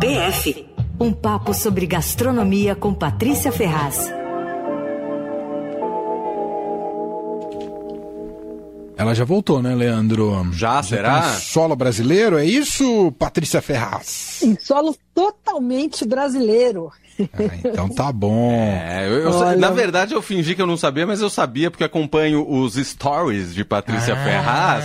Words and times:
PF 0.00 0.66
um 0.98 1.12
papo 1.12 1.52
sobre 1.52 1.86
gastronomia 1.86 2.74
com 2.74 2.94
Patrícia 2.94 3.52
Ferraz. 3.52 4.12
Ela 8.96 9.14
já 9.14 9.24
voltou, 9.24 9.60
né, 9.60 9.74
Leandro? 9.74 10.48
Já, 10.52 10.82
será? 10.82 11.20
Tá 11.20 11.32
solo 11.34 11.76
brasileiro, 11.76 12.38
é 12.38 12.46
isso, 12.46 13.12
Patrícia 13.18 13.60
Ferraz? 13.60 14.40
Em 14.42 14.58
solo 14.58 14.96
totalmente 15.14 16.06
brasileiro. 16.06 16.90
Ah, 17.20 17.58
então 17.62 17.88
tá 17.88 18.10
bom. 18.10 18.52
É, 18.56 19.06
eu, 19.06 19.30
eu, 19.30 19.58
na 19.58 19.70
verdade, 19.70 20.14
eu 20.14 20.22
fingi 20.22 20.54
que 20.54 20.62
eu 20.62 20.66
não 20.66 20.76
sabia, 20.76 21.06
mas 21.06 21.20
eu 21.20 21.28
sabia 21.28 21.70
porque 21.70 21.84
acompanho 21.84 22.46
os 22.48 22.74
stories 22.74 23.54
de 23.54 23.64
Patrícia 23.64 24.14
ah. 24.14 24.24
Ferraz. 24.24 24.84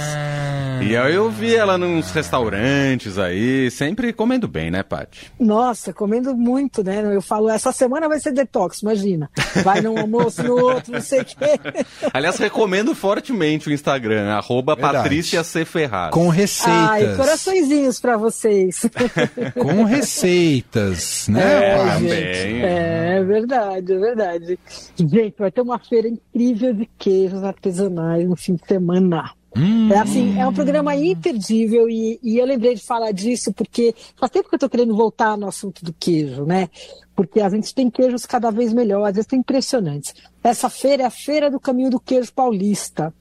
E 0.81 0.97
aí 0.97 1.13
eu 1.13 1.29
vi 1.29 1.55
ela 1.55 1.77
nos 1.77 2.11
restaurantes 2.11 3.17
aí, 3.17 3.69
sempre 3.69 4.11
comendo 4.11 4.47
bem, 4.47 4.71
né, 4.71 4.83
Paty? 4.83 5.31
Nossa, 5.39 5.93
comendo 5.93 6.35
muito, 6.35 6.83
né? 6.83 7.15
Eu 7.15 7.21
falo, 7.21 7.49
essa 7.49 7.71
semana 7.71 8.09
vai 8.09 8.19
ser 8.19 8.31
detox, 8.31 8.81
imagina. 8.81 9.29
Vai 9.63 9.81
num 9.81 9.97
almoço, 9.97 10.41
no 10.43 10.59
outro, 10.59 10.93
não 10.93 11.01
sei 11.01 11.21
o 11.21 11.25
quê. 11.25 11.35
Aliás, 12.11 12.37
recomendo 12.37 12.95
fortemente 12.95 13.69
o 13.69 13.71
Instagram, 13.71 14.31
arroba 14.31 14.75
Patrícia 14.75 15.43
C. 15.43 15.65
Ferraz. 15.65 16.11
Com 16.11 16.29
receitas. 16.29 16.89
Ai, 16.89 17.15
coraçõezinhos 17.15 17.99
para 17.99 18.17
vocês. 18.17 18.81
Com 19.55 19.83
receitas, 19.83 21.27
né? 21.27 21.41
É, 21.41 21.99
gente, 21.99 22.63
é 22.63 23.23
verdade, 23.23 23.93
é 23.93 23.97
verdade. 23.97 24.59
Gente, 24.95 25.35
vai 25.37 25.51
ter 25.51 25.61
uma 25.61 25.79
feira 25.79 26.07
incrível 26.07 26.73
de 26.73 26.89
queijos 26.97 27.43
artesanais 27.43 28.27
no 28.27 28.35
fim 28.35 28.55
de 28.55 28.67
semana. 28.67 29.31
Hum. 29.55 29.91
É 29.91 29.99
assim, 29.99 30.39
é 30.39 30.47
um 30.47 30.53
programa 30.53 30.95
imperdível 30.95 31.89
e, 31.89 32.17
e, 32.23 32.37
eu 32.37 32.45
lembrei 32.45 32.73
de 32.73 32.81
falar 32.81 33.11
disso 33.11 33.51
porque 33.51 33.93
faz 34.15 34.31
tempo 34.31 34.47
que 34.47 34.55
eu 34.55 34.57
estou 34.57 34.69
querendo 34.69 34.95
voltar 34.95 35.37
no 35.37 35.47
assunto 35.47 35.83
do 35.83 35.91
queijo, 35.91 36.45
né? 36.45 36.69
Porque 37.13 37.41
a 37.41 37.49
gente 37.49 37.75
tem 37.75 37.89
queijos 37.89 38.25
cada 38.25 38.49
vez 38.49 38.71
melhores, 38.71 39.17
eles 39.17 39.33
impressionantes. 39.33 40.13
Essa 40.41 40.69
feira 40.69 41.03
é 41.03 41.05
a 41.05 41.11
Feira 41.11 41.51
do 41.51 41.59
Caminho 41.59 41.89
do 41.89 41.99
Queijo 41.99 42.31
Paulista. 42.33 43.13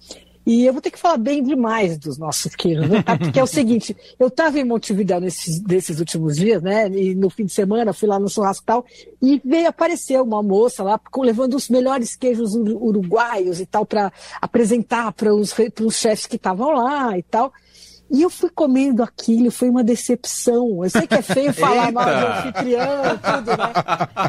E 0.46 0.64
eu 0.64 0.72
vou 0.72 0.80
ter 0.80 0.90
que 0.90 0.98
falar 0.98 1.18
bem 1.18 1.42
demais 1.42 1.98
dos 1.98 2.16
nossos 2.16 2.54
queijos, 2.54 2.88
né? 2.88 3.02
Porque 3.02 3.38
é 3.38 3.42
o 3.42 3.46
seguinte, 3.48 3.96
eu 4.18 4.28
estava 4.28 4.58
em 4.58 4.64
Montevidéu 4.64 5.20
nesses, 5.20 5.62
nesses 5.62 5.98
últimos 6.00 6.36
dias, 6.36 6.62
né? 6.62 6.88
E 6.88 7.14
no 7.14 7.28
fim 7.28 7.44
de 7.44 7.52
semana 7.52 7.92
fui 7.92 8.08
lá 8.08 8.18
no 8.18 8.28
churrasco 8.28 8.64
e 8.64 8.66
tal, 8.66 8.86
e 9.22 9.40
veio 9.44 9.68
aparecer 9.68 10.20
uma 10.20 10.42
moça 10.42 10.82
lá 10.82 11.00
levando 11.18 11.54
os 11.54 11.68
melhores 11.68 12.16
queijos 12.16 12.54
uruguaios 12.54 13.60
e 13.60 13.66
tal 13.66 13.84
para 13.84 14.12
apresentar 14.40 15.12
para 15.12 15.34
os, 15.34 15.54
os 15.82 15.96
chefes 15.96 16.26
que 16.26 16.36
estavam 16.36 16.72
lá 16.72 17.16
e 17.18 17.22
tal. 17.22 17.52
E 18.10 18.22
eu 18.22 18.30
fui 18.30 18.50
comendo 18.50 19.02
aquilo, 19.02 19.50
foi 19.50 19.70
uma 19.70 19.84
decepção. 19.84 20.82
Eu 20.82 20.90
sei 20.90 21.06
que 21.06 21.14
é 21.14 21.22
feio 21.22 21.52
falar 21.54 21.92
mal 21.92 22.04
do 22.04 22.26
anfitrião 22.26 23.18
tudo, 23.18 23.56
né? 23.56 23.72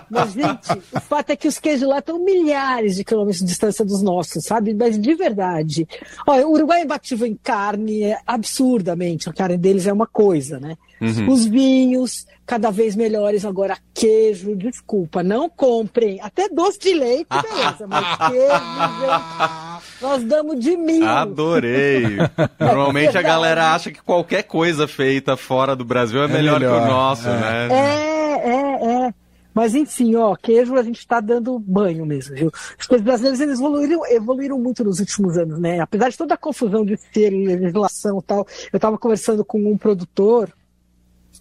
Mas, 0.10 0.34
gente, 0.34 0.84
o 0.96 1.00
fato 1.00 1.32
é 1.32 1.36
que 1.36 1.48
os 1.48 1.58
queijos 1.58 1.88
lá 1.88 2.00
estão 2.00 2.24
milhares 2.24 2.96
de 2.96 3.04
quilômetros 3.04 3.40
de 3.40 3.46
distância 3.46 3.84
dos 3.84 4.02
nossos, 4.02 4.44
sabe? 4.46 4.74
Mas 4.74 5.00
de 5.00 5.16
verdade. 5.16 5.88
Olha, 6.28 6.48
o 6.48 6.52
Uruguai 6.52 6.82
é 6.82 6.84
imbatível 6.84 7.26
em 7.26 7.36
carne, 7.36 8.04
é 8.04 8.20
absurdamente. 8.26 9.30
A 9.30 9.34
carne 9.34 9.58
deles 9.58 9.88
é 9.88 9.94
uma 9.94 10.08
coisa, 10.08 10.60
né? 10.60 10.78
Uhum. 11.02 11.32
Os 11.32 11.46
vinhos, 11.46 12.28
cada 12.46 12.70
vez 12.70 12.96
melhores. 12.96 13.46
Agora, 13.46 13.78
queijo, 13.94 14.56
desculpa, 14.56 15.24
não 15.24 15.50
comprem. 15.50 16.20
Até 16.22 16.50
doce 16.50 16.80
de 16.80 16.94
leite, 16.94 17.28
beleza, 17.30 17.88
mas 17.88 18.18
queijo, 18.30 19.71
nós 20.02 20.24
damos 20.24 20.60
de 20.60 20.76
mil. 20.76 21.08
Adorei. 21.08 22.04
Normalmente 22.60 23.18
a 23.18 23.22
galera 23.22 23.74
acha 23.74 23.92
que 23.92 24.02
qualquer 24.02 24.44
coisa 24.44 24.88
feita 24.88 25.38
fora 25.38 25.76
do 25.76 25.86
Brasil 25.86 26.22
é, 26.22 26.26
é 26.26 26.28
melhor, 26.28 26.60
melhor, 26.60 26.82
que 26.82 26.88
o 26.88 26.92
nosso, 26.92 27.28
é. 27.28 27.40
né? 27.40 27.68
É, 27.72 28.50
é, 28.50 29.08
é. 29.08 29.14
Mas 29.54 29.76
enfim, 29.76 30.16
ó, 30.16 30.36
queijo 30.36 30.76
a 30.76 30.84
gente 30.84 31.00
está 31.00 31.20
dando 31.20 31.60
banho 31.60 32.06
mesmo, 32.06 32.36
viu? 32.36 32.52
Os 32.80 32.88
coisas 32.88 33.04
brasileiros 33.04 33.40
eles 33.42 33.60
evoluíram, 33.60 34.06
evoluíram 34.08 34.58
muito 34.58 34.84
nos 34.84 35.00
últimos 35.00 35.38
anos, 35.38 35.60
né? 35.60 35.80
Apesar 35.80 36.10
de 36.10 36.18
toda 36.18 36.36
a 36.36 36.38
confusão 36.38 36.86
de 36.86 36.98
ser 37.14 37.30
legislação 37.30 38.20
e 38.20 38.24
tal, 38.24 38.48
eu 38.72 38.78
estava 38.78 38.98
conversando 38.98 39.44
com 39.44 39.60
um 39.70 39.78
produtor 39.78 40.54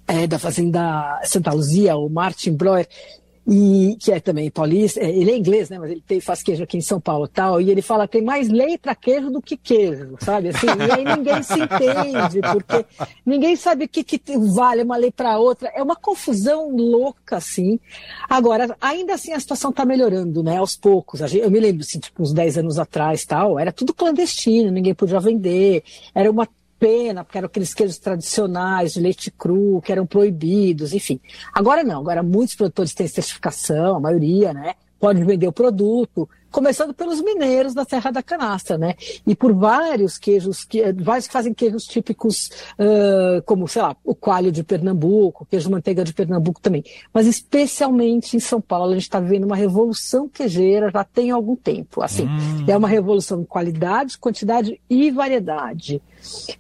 é, 0.09 0.27
da 0.27 0.41
Fazenda 0.41 1.21
Santa 1.25 1.53
Luzia, 1.53 1.97
o 1.97 2.09
Martin 2.09 2.53
Breuer, 2.53 2.89
e 3.47 3.97
que 3.99 4.13
é 4.13 4.21
também 4.21 4.51
paulista, 4.51 5.01
é, 5.01 5.11
ele 5.11 5.31
é 5.31 5.37
inglês, 5.37 5.71
né, 5.71 5.79
mas 5.79 5.91
ele 5.91 6.03
tem, 6.07 6.21
faz 6.21 6.43
queijo 6.43 6.63
aqui 6.63 6.77
em 6.77 6.83
São 6.83 7.01
Paulo 7.01 7.27
tal, 7.27 7.61
e 7.61 7.71
ele 7.71 7.83
fala 7.83 8.07
tem 8.07 8.23
mais 8.23 8.49
lei 8.49 8.77
para 8.79 8.95
queijo 8.95 9.31
do 9.31 9.41
que 9.41 9.57
queijo, 9.57 10.17
sabe? 10.21 10.49
Assim, 10.51 10.67
e 10.67 10.93
aí 10.93 11.05
ninguém 11.05 11.43
se 11.43 11.55
entende, 11.55 12.41
porque 12.53 12.87
ninguém 13.25 13.57
sabe 13.57 13.85
o 13.85 13.89
que, 13.89 14.05
que 14.05 14.21
vale 14.55 14.83
uma 14.83 14.97
lei 14.97 15.11
para 15.11 15.39
outra, 15.39 15.71
é 15.75 15.83
uma 15.83 15.97
confusão 15.97 16.71
louca, 16.75 17.37
assim. 17.37 17.81
Agora, 18.29 18.77
ainda 18.81 19.15
assim 19.15 19.33
a 19.33 19.41
situação 19.41 19.71
está 19.71 19.85
melhorando, 19.85 20.43
né, 20.43 20.59
aos 20.59 20.77
poucos. 20.77 21.21
Eu 21.33 21.51
me 21.51 21.61
lembro, 21.61 21.83
assim, 21.83 21.99
tipo, 21.99 22.23
uns 22.23 22.33
10 22.33 22.59
anos 22.59 22.79
atrás 22.79 23.25
tal, 23.25 23.59
era 23.59 23.73
tudo 23.73 23.95
clandestino, 23.95 24.71
ninguém 24.71 24.95
podia 24.95 25.21
vender, 25.21 25.83
era 26.15 26.31
uma 26.31 26.47
pena, 26.81 27.23
porque 27.23 27.37
eram 27.37 27.47
aqueles 27.47 27.75
queijos 27.75 27.99
tradicionais 27.99 28.95
de 28.95 29.01
leite 29.01 29.31
cru, 29.31 29.83
que 29.83 29.93
eram 29.93 30.07
proibidos, 30.07 30.95
enfim. 30.95 31.21
Agora 31.53 31.85
não, 31.85 32.01
agora 32.01 32.23
muitos 32.23 32.55
produtores 32.55 32.95
têm 32.95 33.07
certificação, 33.07 33.97
a 33.97 34.01
maioria, 34.01 34.55
né? 34.55 34.75
Pode 34.99 35.23
vender 35.23 35.47
o 35.47 35.53
produto, 35.53 36.29
começando 36.51 36.93
pelos 36.93 37.21
mineiros 37.21 37.75
da 37.75 37.85
Serra 37.85 38.11
da 38.11 38.23
Canastra, 38.23 38.77
né? 38.77 38.95
E 39.27 39.35
por 39.35 39.53
vários 39.55 40.19
queijos, 40.19 40.65
que, 40.65 40.93
vários 40.93 41.27
que 41.27 41.33
fazem 41.33 41.55
queijos 41.55 41.85
típicos, 41.85 42.51
uh, 42.79 43.43
como, 43.45 43.67
sei 43.69 43.83
lá, 43.83 43.97
o 44.05 44.15
coalho 44.15 44.51
de 44.51 44.63
Pernambuco, 44.63 45.47
queijo 45.47 45.71
manteiga 45.71 46.05
de 46.05 46.13
Pernambuco 46.13 46.61
também. 46.61 46.85
Mas 47.13 47.27
especialmente 47.27 48.37
em 48.37 48.41
São 48.41 48.61
Paulo, 48.61 48.91
a 48.91 48.95
gente 48.95 49.05
está 49.05 49.21
vivendo 49.21 49.45
uma 49.45 49.57
revolução 49.57 50.29
queijeira 50.29 50.91
já 50.91 51.05
tem 51.05 51.31
algum 51.31 51.57
tempo. 51.57 52.03
Assim, 52.03 52.25
hum. 52.25 52.65
é 52.67 52.77
uma 52.77 52.89
revolução 52.89 53.41
em 53.41 53.45
qualidade, 53.45 54.19
quantidade 54.19 54.81
e 54.89 55.11
variedade. 55.11 56.01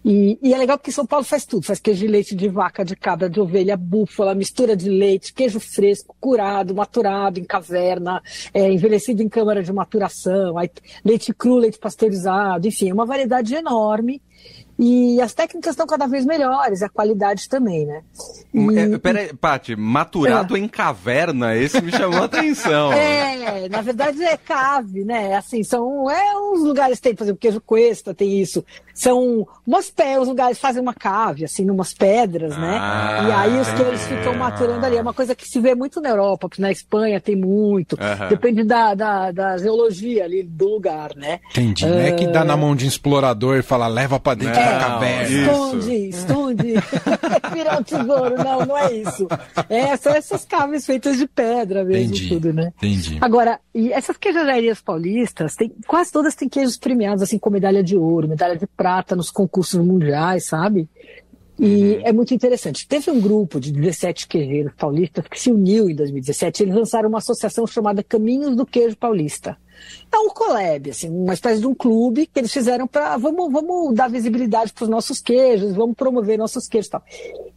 E, 0.04 0.38
e, 0.42 0.54
é 0.54 0.58
legal 0.58 0.78
porque 0.78 0.92
São 0.92 1.06
Paulo 1.06 1.24
faz 1.24 1.44
tudo, 1.44 1.66
faz 1.66 1.78
queijo 1.78 2.00
de 2.00 2.06
leite 2.06 2.34
de 2.34 2.48
vaca, 2.48 2.84
de 2.84 2.96
cabra, 2.96 3.28
de 3.28 3.40
ovelha, 3.40 3.76
búfala, 3.76 4.34
mistura 4.34 4.76
de 4.76 4.88
leite, 4.88 5.32
queijo 5.32 5.60
fresco, 5.60 6.16
curado, 6.20 6.74
maturado 6.74 7.38
em 7.38 7.44
caverna, 7.44 8.22
é, 8.52 8.70
envelhecido 8.72 9.22
em 9.22 9.28
câmara 9.28 9.62
de 9.62 9.72
maturação, 9.80 10.58
aí, 10.58 10.70
leite 11.04 11.32
cru, 11.32 11.56
leite 11.56 11.78
pasteurizado, 11.78 12.68
enfim, 12.68 12.90
é 12.90 12.94
uma 12.94 13.06
variedade 13.06 13.54
enorme 13.54 14.20
e 14.82 15.20
as 15.20 15.34
técnicas 15.34 15.72
estão 15.72 15.86
cada 15.86 16.06
vez 16.06 16.24
melhores, 16.24 16.82
a 16.82 16.88
qualidade 16.88 17.50
também, 17.50 17.84
né? 17.84 18.00
E... 18.54 18.78
É, 18.78 18.98
peraí, 18.98 19.34
Paty, 19.34 19.76
maturado 19.76 20.56
é. 20.56 20.58
em 20.58 20.66
caverna, 20.66 21.54
esse 21.54 21.82
me 21.82 21.92
chamou 21.92 22.22
a 22.22 22.24
atenção. 22.24 22.90
É, 23.50 23.68
na 23.68 23.80
verdade 23.80 24.22
é 24.22 24.36
cave, 24.36 25.04
né? 25.04 25.34
Assim, 25.34 25.64
são 25.64 26.08
é, 26.10 26.36
uns 26.36 26.62
lugares 26.62 27.00
tem, 27.00 27.14
por 27.14 27.24
exemplo, 27.24 27.40
queijo 27.40 27.60
cuesta 27.60 28.14
tem 28.14 28.40
isso. 28.40 28.64
São 28.94 29.46
umas 29.66 29.90
pedras, 29.90 30.22
os 30.22 30.28
lugares 30.28 30.58
fazem 30.58 30.80
uma 30.80 30.94
cave, 30.94 31.44
assim, 31.44 31.64
numas 31.64 31.92
pedras, 31.92 32.56
né? 32.56 32.78
Ah, 32.80 33.26
e 33.26 33.32
aí 33.32 33.60
os 33.60 33.70
queijos 33.72 34.02
é. 34.02 34.16
ficam 34.16 34.34
maturando 34.34 34.84
ali. 34.84 34.96
É 34.96 35.02
uma 35.02 35.14
coisa 35.14 35.34
que 35.34 35.48
se 35.48 35.58
vê 35.58 35.74
muito 35.74 36.00
na 36.00 36.10
Europa, 36.10 36.48
porque 36.48 36.60
na 36.60 36.70
Espanha 36.70 37.20
tem 37.20 37.34
muito. 37.34 37.96
Depende 38.28 38.62
da, 38.62 38.94
da, 38.94 39.32
da, 39.32 39.58
geologia 39.58 40.24
ali 40.24 40.42
do 40.42 40.68
lugar, 40.68 41.16
né? 41.16 41.40
Entendi. 41.50 41.84
Uh... 41.84 41.88
Não 41.88 41.98
é 41.98 42.12
que 42.12 42.26
dá 42.26 42.44
na 42.44 42.56
mão 42.56 42.76
de 42.76 42.84
um 42.84 42.88
explorador 42.88 43.56
e 43.56 43.62
fala, 43.62 43.88
leva 43.88 44.20
pra 44.20 44.34
dentro 44.34 44.60
é, 44.60 44.69
caverna. 44.78 45.36
Esconde, 45.36 46.08
esconde. 46.08 46.74
Virar 47.52 47.78
um 47.78 47.82
tesouro. 47.82 48.36
Não, 48.42 48.66
não 48.66 48.78
é 48.78 48.92
isso. 48.92 49.26
É, 49.68 49.96
são 49.96 50.12
essas 50.14 50.44
caves 50.44 50.86
feitas 50.86 51.18
de 51.18 51.26
pedra 51.26 51.84
mesmo, 51.84 52.14
Entendi. 52.14 52.28
tudo, 52.28 52.52
né? 52.52 52.72
Entendi. 52.76 53.18
Agora, 53.20 53.58
e 53.74 53.92
essas 53.92 54.16
queijarias 54.16 54.80
paulistas, 54.80 55.54
tem, 55.54 55.72
quase 55.86 56.12
todas 56.12 56.34
têm 56.34 56.48
queijos 56.48 56.76
premiados, 56.76 57.22
assim, 57.22 57.38
com 57.38 57.50
medalha 57.50 57.82
de 57.82 57.96
ouro, 57.96 58.28
medalha 58.28 58.56
de 58.56 58.66
prata 58.66 59.16
nos 59.16 59.30
concursos 59.30 59.80
mundiais, 59.84 60.46
sabe? 60.46 60.88
E 61.60 61.96
uhum. 61.96 62.00
é 62.04 62.12
muito 62.12 62.32
interessante. 62.32 62.88
Teve 62.88 63.10
um 63.10 63.20
grupo 63.20 63.60
de 63.60 63.70
17 63.70 64.26
queijeiros 64.26 64.72
paulistas 64.72 65.26
que 65.28 65.38
se 65.38 65.52
uniu 65.52 65.90
em 65.90 65.94
2017. 65.94 66.62
Eles 66.62 66.74
lançaram 66.74 67.10
uma 67.10 67.18
associação 67.18 67.66
chamada 67.66 68.02
Caminhos 68.02 68.56
do 68.56 68.64
Queijo 68.64 68.96
Paulista. 68.96 69.58
É 70.10 70.18
um 70.18 70.30
collab, 70.30 70.88
assim, 70.90 71.10
uma 71.10 71.34
espécie 71.34 71.60
de 71.60 71.66
um 71.66 71.74
clube 71.74 72.26
que 72.26 72.40
eles 72.40 72.52
fizeram 72.52 72.86
para 72.86 73.16
vamos, 73.18 73.52
vamos 73.52 73.94
dar 73.94 74.08
visibilidade 74.08 74.72
para 74.72 74.84
os 74.84 74.88
nossos 74.88 75.20
queijos, 75.20 75.74
vamos 75.74 75.94
promover 75.96 76.38
nossos 76.38 76.66
queijos 76.66 76.88
e 76.88 76.90
tal. 76.90 77.02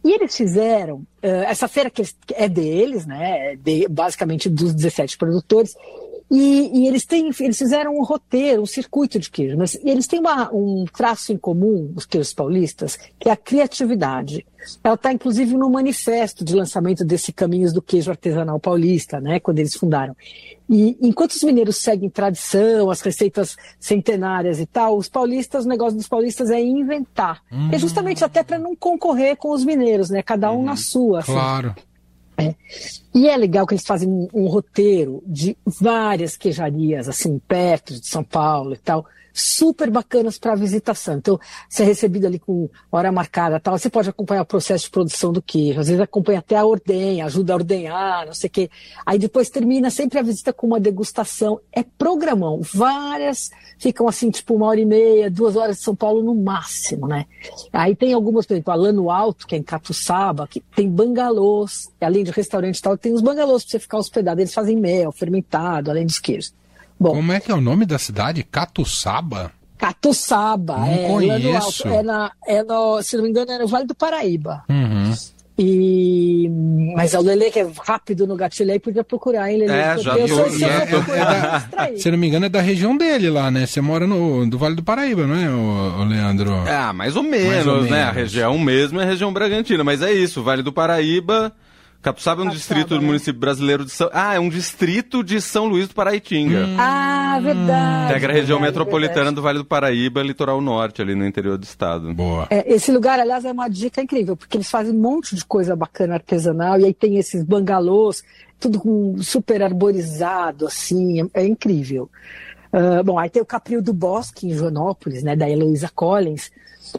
E 0.04 0.12
eles 0.12 0.36
fizeram, 0.36 0.96
uh, 0.96 1.44
essa 1.46 1.66
feira 1.66 1.90
que 1.90 2.02
é 2.34 2.48
deles, 2.48 3.06
né, 3.06 3.56
de, 3.56 3.88
basicamente 3.88 4.48
dos 4.48 4.74
17 4.74 5.16
produtores, 5.16 5.74
E, 6.30 6.70
e, 6.80 6.88
eles 6.88 7.04
têm, 7.04 7.30
eles 7.40 7.58
fizeram 7.58 7.94
um 7.94 8.02
roteiro, 8.02 8.62
um 8.62 8.66
circuito 8.66 9.18
de 9.18 9.30
queijo, 9.30 9.56
mas 9.56 9.78
eles 9.84 10.06
têm 10.06 10.18
uma, 10.18 10.52
um 10.52 10.84
traço 10.86 11.32
em 11.32 11.36
comum, 11.36 11.92
os 11.94 12.06
queijos 12.06 12.32
paulistas, 12.32 12.98
que 13.18 13.28
é 13.28 13.32
a 13.32 13.36
criatividade. 13.36 14.44
Ela 14.82 14.94
está, 14.94 15.12
inclusive, 15.12 15.54
no 15.54 15.68
manifesto 15.68 16.42
de 16.42 16.54
lançamento 16.54 17.04
desse 17.04 17.32
Caminhos 17.32 17.72
do 17.72 17.82
Queijo 17.82 18.10
Artesanal 18.10 18.58
Paulista, 18.58 19.20
né, 19.20 19.38
quando 19.38 19.58
eles 19.58 19.74
fundaram. 19.74 20.16
E 20.68 20.96
enquanto 21.02 21.32
os 21.32 21.42
mineiros 21.42 21.76
seguem 21.76 22.08
tradição, 22.08 22.90
as 22.90 23.02
receitas 23.02 23.56
centenárias 23.78 24.58
e 24.58 24.64
tal, 24.64 24.96
os 24.96 25.10
paulistas, 25.10 25.66
o 25.66 25.68
negócio 25.68 25.98
dos 25.98 26.08
paulistas 26.08 26.50
é 26.50 26.60
inventar. 26.60 27.42
Hum. 27.52 27.68
É 27.70 27.78
justamente 27.78 28.24
até 28.24 28.42
para 28.42 28.58
não 28.58 28.74
concorrer 28.74 29.36
com 29.36 29.52
os 29.52 29.62
mineiros, 29.62 30.08
né, 30.08 30.22
cada 30.22 30.50
um 30.50 30.60
hum. 30.60 30.64
na 30.64 30.76
sua. 30.76 31.18
Assim. 31.18 31.32
Claro. 31.32 31.74
É. 32.36 32.54
E 33.14 33.28
é 33.28 33.36
legal 33.36 33.66
que 33.66 33.74
eles 33.74 33.86
fazem 33.86 34.08
um, 34.08 34.28
um, 34.34 34.46
roteiro 34.46 35.22
de 35.26 35.56
várias 35.64 36.36
queijarias, 36.36 37.08
assim, 37.08 37.38
perto 37.38 37.94
de 37.94 38.06
São 38.06 38.24
Paulo 38.24 38.74
e 38.74 38.78
tal, 38.78 39.06
super 39.34 39.90
bacanas 39.90 40.38
para 40.38 40.54
visitação. 40.54 41.16
Então, 41.16 41.40
você 41.68 41.82
é 41.82 41.86
recebido 41.86 42.26
ali 42.26 42.38
com 42.38 42.70
hora 42.90 43.10
marcada 43.10 43.58
tal, 43.58 43.76
você 43.76 43.90
pode 43.90 44.08
acompanhar 44.08 44.42
o 44.42 44.46
processo 44.46 44.84
de 44.84 44.90
produção 44.90 45.32
do 45.32 45.42
queijo, 45.42 45.80
às 45.80 45.88
vezes 45.88 46.00
acompanha 46.00 46.38
até 46.38 46.56
a 46.56 46.64
ordenha, 46.64 47.26
ajuda 47.26 47.52
a 47.52 47.56
ordenhar, 47.56 48.26
não 48.26 48.34
sei 48.34 48.46
o 48.46 48.50
quê. 48.50 48.70
Aí 49.04 49.18
depois 49.18 49.50
termina 49.50 49.90
sempre 49.90 50.20
a 50.20 50.22
visita 50.22 50.52
com 50.52 50.68
uma 50.68 50.78
degustação. 50.78 51.60
É 51.72 51.82
programão, 51.82 52.60
várias 52.62 53.50
ficam 53.78 54.06
assim, 54.06 54.30
tipo 54.30 54.54
uma 54.54 54.66
hora 54.66 54.80
e 54.80 54.84
meia, 54.84 55.28
duas 55.28 55.56
horas 55.56 55.78
de 55.78 55.82
São 55.82 55.96
Paulo 55.96 56.22
no 56.22 56.34
máximo, 56.34 57.08
né? 57.08 57.26
Aí 57.72 57.96
tem 57.96 58.12
algumas, 58.12 58.46
por 58.46 58.54
exemplo, 58.54 58.72
a 58.72 58.76
Lano 58.76 59.10
Alto, 59.10 59.46
que 59.46 59.56
é 59.56 59.58
em 59.58 59.62
Catuçaba, 59.62 60.46
que 60.46 60.60
tem 60.60 60.88
bangalôs, 60.88 61.92
além 62.00 62.22
de 62.22 62.30
restaurante 62.30 62.78
e 62.78 62.82
tal, 62.82 62.96
tem 62.96 63.12
os 63.12 63.20
bangalôs 63.20 63.64
para 63.64 63.72
você 63.72 63.78
ficar 63.80 63.98
hospedado, 63.98 64.40
eles 64.40 64.54
fazem 64.54 64.76
mel, 64.76 65.10
fermentado, 65.10 65.90
além 65.90 66.06
dos 66.06 66.20
queijos. 66.20 66.54
Bom, 66.98 67.14
Como 67.14 67.32
é 67.32 67.40
que 67.40 67.50
é 67.50 67.54
o 67.54 67.60
nome 67.60 67.84
da 67.84 67.98
cidade? 67.98 68.42
Catuçaba? 68.42 69.52
Catuçaba, 69.76 70.78
não 70.78 70.86
é. 70.86 71.08
Conheço. 71.08 71.88
É, 71.88 72.02
na, 72.02 72.30
é 72.46 72.62
no, 72.62 73.02
se 73.02 73.16
não 73.16 73.24
me 73.24 73.30
engano, 73.30 73.50
é 73.50 73.58
no 73.58 73.66
Vale 73.66 73.86
do 73.86 73.94
Paraíba. 73.94 74.62
Uhum. 74.68 75.12
E... 75.56 76.48
Mas 76.96 77.14
o 77.14 77.20
Lele, 77.20 77.50
que 77.50 77.60
é 77.60 77.70
rápido 77.86 78.26
no 78.26 78.34
gatilho 78.34 78.72
aí, 78.72 78.80
podia 78.80 79.04
procurar, 79.04 79.50
hein, 79.50 79.58
Lele? 79.58 79.72
É, 79.72 79.98
já 79.98 80.14
vi. 80.14 80.64
É, 80.64 81.86
é, 81.86 81.94
é 81.94 81.96
se 81.96 82.10
não 82.10 82.18
me 82.18 82.26
engano, 82.26 82.46
é 82.46 82.48
da 82.48 82.60
região 82.60 82.96
dele 82.96 83.30
lá, 83.30 83.50
né? 83.50 83.66
Você 83.66 83.80
mora 83.80 84.06
no 84.06 84.48
do 84.48 84.58
Vale 84.58 84.74
do 84.74 84.82
Paraíba, 84.82 85.26
não 85.26 85.36
é, 85.36 85.48
o, 85.48 86.00
o 86.00 86.04
Leandro? 86.04 86.52
Ah, 86.66 86.92
mais 86.92 87.14
ou 87.14 87.22
menos, 87.22 87.46
mais 87.46 87.66
ou 87.66 87.82
né? 87.82 87.90
Menos. 87.90 88.08
A 88.08 88.10
região 88.10 88.58
mesmo 88.58 89.00
é 89.00 89.04
a 89.04 89.06
região 89.06 89.32
Bragantina, 89.32 89.84
mas 89.84 90.02
é 90.02 90.12
isso, 90.12 90.42
Vale 90.42 90.62
do 90.62 90.72
Paraíba 90.72 91.52
Capixaba 92.04 92.42
é 92.42 92.44
um 92.44 92.50
distrito 92.50 92.88
do 92.88 93.00
né? 93.00 93.06
município 93.06 93.40
brasileiro 93.40 93.82
de 93.82 93.90
São... 93.90 94.10
Ah, 94.12 94.34
é 94.34 94.38
um 94.38 94.50
distrito 94.50 95.24
de 95.24 95.40
São 95.40 95.64
Luís 95.64 95.88
do 95.88 95.94
Paraitinga. 95.94 96.66
Hum. 96.66 96.76
Ah, 96.78 97.40
verdade. 97.42 98.10
Integra 98.10 98.30
a 98.30 98.34
região 98.36 98.58
verdade, 98.58 98.78
metropolitana 98.78 99.14
verdade. 99.14 99.36
do 99.36 99.42
Vale 99.42 99.58
do 99.60 99.64
Paraíba, 99.64 100.22
litoral 100.22 100.60
norte, 100.60 101.00
ali 101.00 101.14
no 101.14 101.26
interior 101.26 101.56
do 101.56 101.64
estado. 101.64 102.12
Boa. 102.12 102.46
É, 102.50 102.74
esse 102.74 102.92
lugar, 102.92 103.18
aliás, 103.18 103.46
é 103.46 103.52
uma 103.52 103.68
dica 103.68 104.02
incrível, 104.02 104.36
porque 104.36 104.58
eles 104.58 104.70
fazem 104.70 104.92
um 104.92 105.00
monte 105.00 105.34
de 105.34 105.42
coisa 105.46 105.74
bacana 105.74 106.16
artesanal, 106.16 106.78
e 106.78 106.84
aí 106.84 106.92
tem 106.92 107.16
esses 107.16 107.42
bangalôs, 107.42 108.22
tudo 108.60 108.78
com 108.78 109.16
super 109.22 109.62
arborizado, 109.62 110.66
assim, 110.66 111.22
é, 111.22 111.42
é 111.42 111.46
incrível. 111.46 112.10
Uh, 112.74 113.04
bom, 113.04 113.16
aí 113.16 113.30
tem 113.30 113.40
o 113.40 113.46
Capril 113.46 113.80
do 113.80 113.92
Bosque, 113.92 114.48
em 114.48 114.52
Joanópolis, 114.52 115.22
né, 115.22 115.36
da 115.36 115.48
Heloísa 115.48 115.88
Collins, 115.94 116.50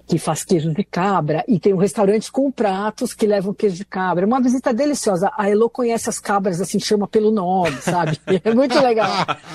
que 0.08 0.18
faz 0.18 0.46
queijo 0.46 0.74
de 0.74 0.86
cabra, 0.86 1.44
e 1.50 1.60
tem 1.60 1.74
um 1.74 1.78
restaurante 1.78 2.32
com 2.32 2.50
pratos 2.50 3.14
que 3.14 3.28
levam 3.28 3.54
queijo 3.54 3.76
de 3.76 3.84
cabra. 3.84 4.24
É 4.24 4.28
uma 4.28 4.42
visita 4.42 4.74
deliciosa. 4.74 5.30
A 5.38 5.50
Elo 5.50 5.70
conhece 5.70 6.10
as 6.10 6.18
cabras, 6.18 6.62
assim, 6.62 6.80
chama 6.80 7.08
pelo 7.08 7.30
nome, 7.30 7.76
sabe? 7.82 8.18
É 8.44 8.54
muito 8.54 8.80
legal. 8.80 9.10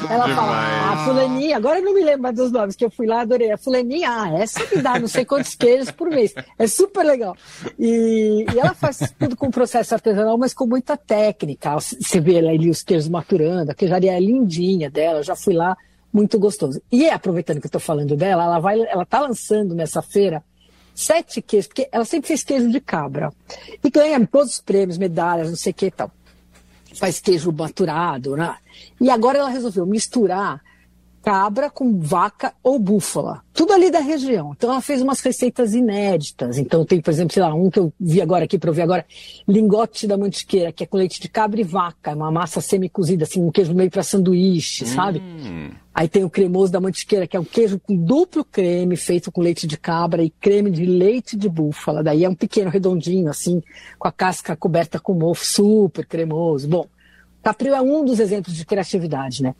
Ela 0.08 0.28
fala, 0.34 0.92
ah, 0.92 1.04
fulaninha, 1.04 1.56
agora 1.56 1.78
eu 1.78 1.84
não 1.84 1.94
me 1.94 2.02
lembro 2.02 2.32
dos 2.32 2.50
nomes, 2.50 2.74
que 2.74 2.84
eu 2.84 2.90
fui 2.90 3.06
lá, 3.06 3.20
adorei. 3.20 3.50
A 3.50 3.58
fulaninha, 3.58 4.10
ah, 4.10 4.38
essa 4.38 4.66
que 4.66 4.80
dá 4.80 4.98
não 4.98 5.06
sei 5.08 5.24
quantos 5.24 5.54
queijos 5.54 5.90
por 5.90 6.08
mês. 6.08 6.34
É 6.58 6.66
super 6.66 7.04
legal. 7.04 7.36
E, 7.78 8.44
e 8.52 8.58
ela 8.58 8.74
faz 8.74 9.12
tudo 9.18 9.36
com 9.36 9.50
processo 9.50 9.94
artesanal, 9.94 10.36
mas 10.36 10.52
com 10.52 10.66
muita 10.66 10.96
técnica. 10.96 11.74
Você 11.74 12.20
vê 12.20 12.38
ali 12.38 12.70
os 12.70 12.82
queijos 12.82 13.08
maturando, 13.08 13.70
a 13.70 13.74
queijaria 13.74 14.12
é 14.12 14.20
lindinha 14.20 14.90
dela, 14.90 15.20
eu 15.20 15.24
já 15.24 15.36
fui 15.36 15.54
lá, 15.54 15.76
muito 16.12 16.38
gostoso. 16.38 16.80
E 16.90 17.08
aproveitando 17.08 17.60
que 17.60 17.66
eu 17.66 17.68
estou 17.68 17.80
falando 17.80 18.16
dela, 18.16 18.44
ela 18.44 18.58
vai, 18.58 18.80
ela 18.80 19.02
está 19.02 19.20
lançando 19.20 19.74
nessa 19.74 20.02
feira 20.02 20.42
sete 20.94 21.40
queijos, 21.40 21.68
porque 21.68 21.88
ela 21.90 22.04
sempre 22.04 22.28
fez 22.28 22.42
queijo 22.42 22.70
de 22.70 22.80
cabra. 22.80 23.32
E 23.82 23.90
ganha 23.90 24.24
todos 24.26 24.54
os 24.54 24.60
prêmios, 24.60 24.98
medalhas, 24.98 25.48
não 25.48 25.56
sei 25.56 25.72
o 25.72 25.74
que 25.74 25.86
e 25.86 25.90
tal. 25.90 26.10
Faz 26.94 27.20
queijo 27.20 27.52
maturado, 27.52 28.36
né? 28.36 28.56
E 29.00 29.08
agora 29.08 29.38
ela 29.38 29.48
resolveu 29.48 29.86
misturar 29.86 30.60
cabra 31.22 31.70
com 31.70 31.98
vaca 31.98 32.52
ou 32.62 32.78
búfala. 32.78 33.42
Tudo 33.52 33.72
ali 33.72 33.90
da 33.90 34.00
região. 34.00 34.52
Então 34.56 34.70
ela 34.70 34.80
fez 34.80 35.02
umas 35.02 35.20
receitas 35.20 35.74
inéditas. 35.74 36.58
Então 36.58 36.84
tem, 36.84 37.00
por 37.00 37.10
exemplo, 37.10 37.32
sei 37.34 37.42
lá, 37.42 37.52
um 37.54 37.70
que 37.70 37.78
eu 37.78 37.92
vi 38.00 38.20
agora 38.22 38.44
aqui, 38.44 38.58
para 38.58 38.70
eu 38.70 38.74
ver 38.74 38.82
agora, 38.82 39.04
lingote 39.46 40.06
da 40.06 40.16
mantiqueira, 40.16 40.72
que 40.72 40.84
é 40.84 40.86
com 40.86 40.96
leite 40.96 41.20
de 41.20 41.28
cabra 41.28 41.60
e 41.60 41.64
vaca, 41.64 42.10
é 42.10 42.14
uma 42.14 42.30
massa 42.30 42.60
semi-cozida, 42.60 43.24
assim, 43.24 43.42
um 43.42 43.50
queijo 43.50 43.74
meio 43.74 43.90
para 43.90 44.02
sanduíche, 44.02 44.84
hum. 44.84 44.86
sabe? 44.86 45.22
Aí 45.92 46.08
tem 46.08 46.24
o 46.24 46.30
cremoso 46.30 46.72
da 46.72 46.80
mantiqueira, 46.80 47.26
que 47.26 47.36
é 47.36 47.40
um 47.40 47.44
queijo 47.44 47.78
com 47.78 47.94
duplo 47.96 48.44
creme, 48.44 48.96
feito 48.96 49.30
com 49.30 49.40
leite 49.40 49.66
de 49.66 49.76
cabra 49.76 50.22
e 50.22 50.30
creme 50.30 50.70
de 50.70 50.86
leite 50.86 51.36
de 51.36 51.48
búfala. 51.48 52.02
Daí 52.02 52.24
é 52.24 52.28
um 52.28 52.34
pequeno 52.34 52.70
redondinho, 52.70 53.28
assim, 53.28 53.62
com 53.98 54.08
a 54.08 54.12
casca 54.12 54.56
coberta 54.56 54.98
com 54.98 55.12
mofo, 55.12 55.44
super 55.44 56.06
cremoso. 56.06 56.68
Bom, 56.68 56.86
Capril 57.42 57.74
é 57.74 57.80
um 57.80 58.04
dos 58.04 58.20
exemplos 58.20 58.54
de 58.54 58.66
criatividade, 58.66 59.42
né? 59.42 59.54